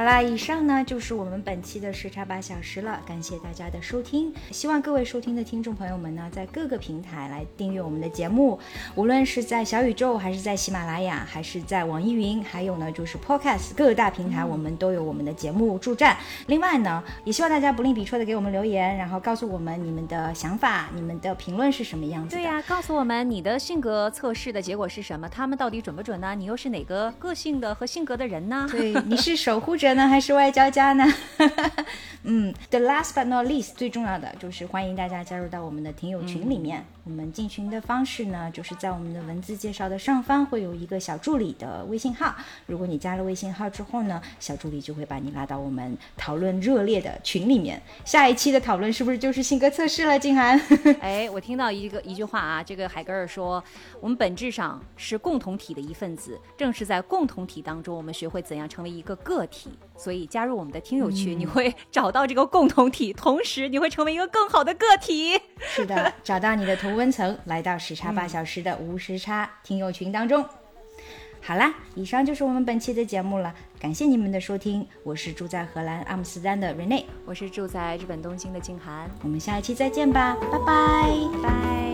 [0.00, 4.32] 好好啦，以上呢就是我们本期的时差八小时了，感谢大家的收听。
[4.50, 8.58] 希望各位收听的听众朋友们呢，在各个平台来订阅我们的节目，
[8.94, 16.16] 无论是在小宇宙，还是在喜马拉雅，还是在网易云，还有呢就是 Podcast 各大平台，我们都有我们的节目助战。
[16.46, 22.40] 另外呢，也希望大家不吝笔觏的给我们留言，然后告诉我们你们的想法，你们的评论是什么样子的。
[22.40, 25.28] 对呀、告诉我们你的性格测试的结果是什么？
[25.28, 26.34] 他们到底准不准呢？
[26.34, 28.66] 你又是哪个个性的和性格的人呢？
[28.70, 31.04] 对，你是守护者呢，还是外交家呢？
[32.22, 36.84] 嗯，the last but not least，最重要的就是欢迎大家加入到我们的听友群里面。
[37.04, 42.34] 我们进群的方式呢，就是在我们的文字介绍的上方会有一个小助理的微信号。
[42.66, 47.80] 如果你加了微信号之后呢，小助理就会把你拉到我们讨论热烈的群里面。
[48.04, 50.18] 下一期的讨论是不是就是性格测试了？
[50.18, 50.60] 静涵，
[51.00, 53.64] 哎，我听到一个一句话啊，这个海格尔说，
[53.98, 59.70] 我们本质上是共同体的一份子，正是在共同体当中，我们学会怎样成为一个个体。
[60.00, 65.38] 所以加入我们的听友群，你会 找到这个共同体，同时你会成为一个更好的个体。
[65.58, 70.42] 是的，找到你的同温层，来到时差八小时的无时差听友群当中。
[71.42, 81.10] 好啦，以上就是我们本期的节目了，感谢你们的收听，我是住在荷兰阿姆斯特丹的 Rene，我是住在日本东京的静涵，我们下一期再见吧，拜拜。
[81.42, 81.89] 拜。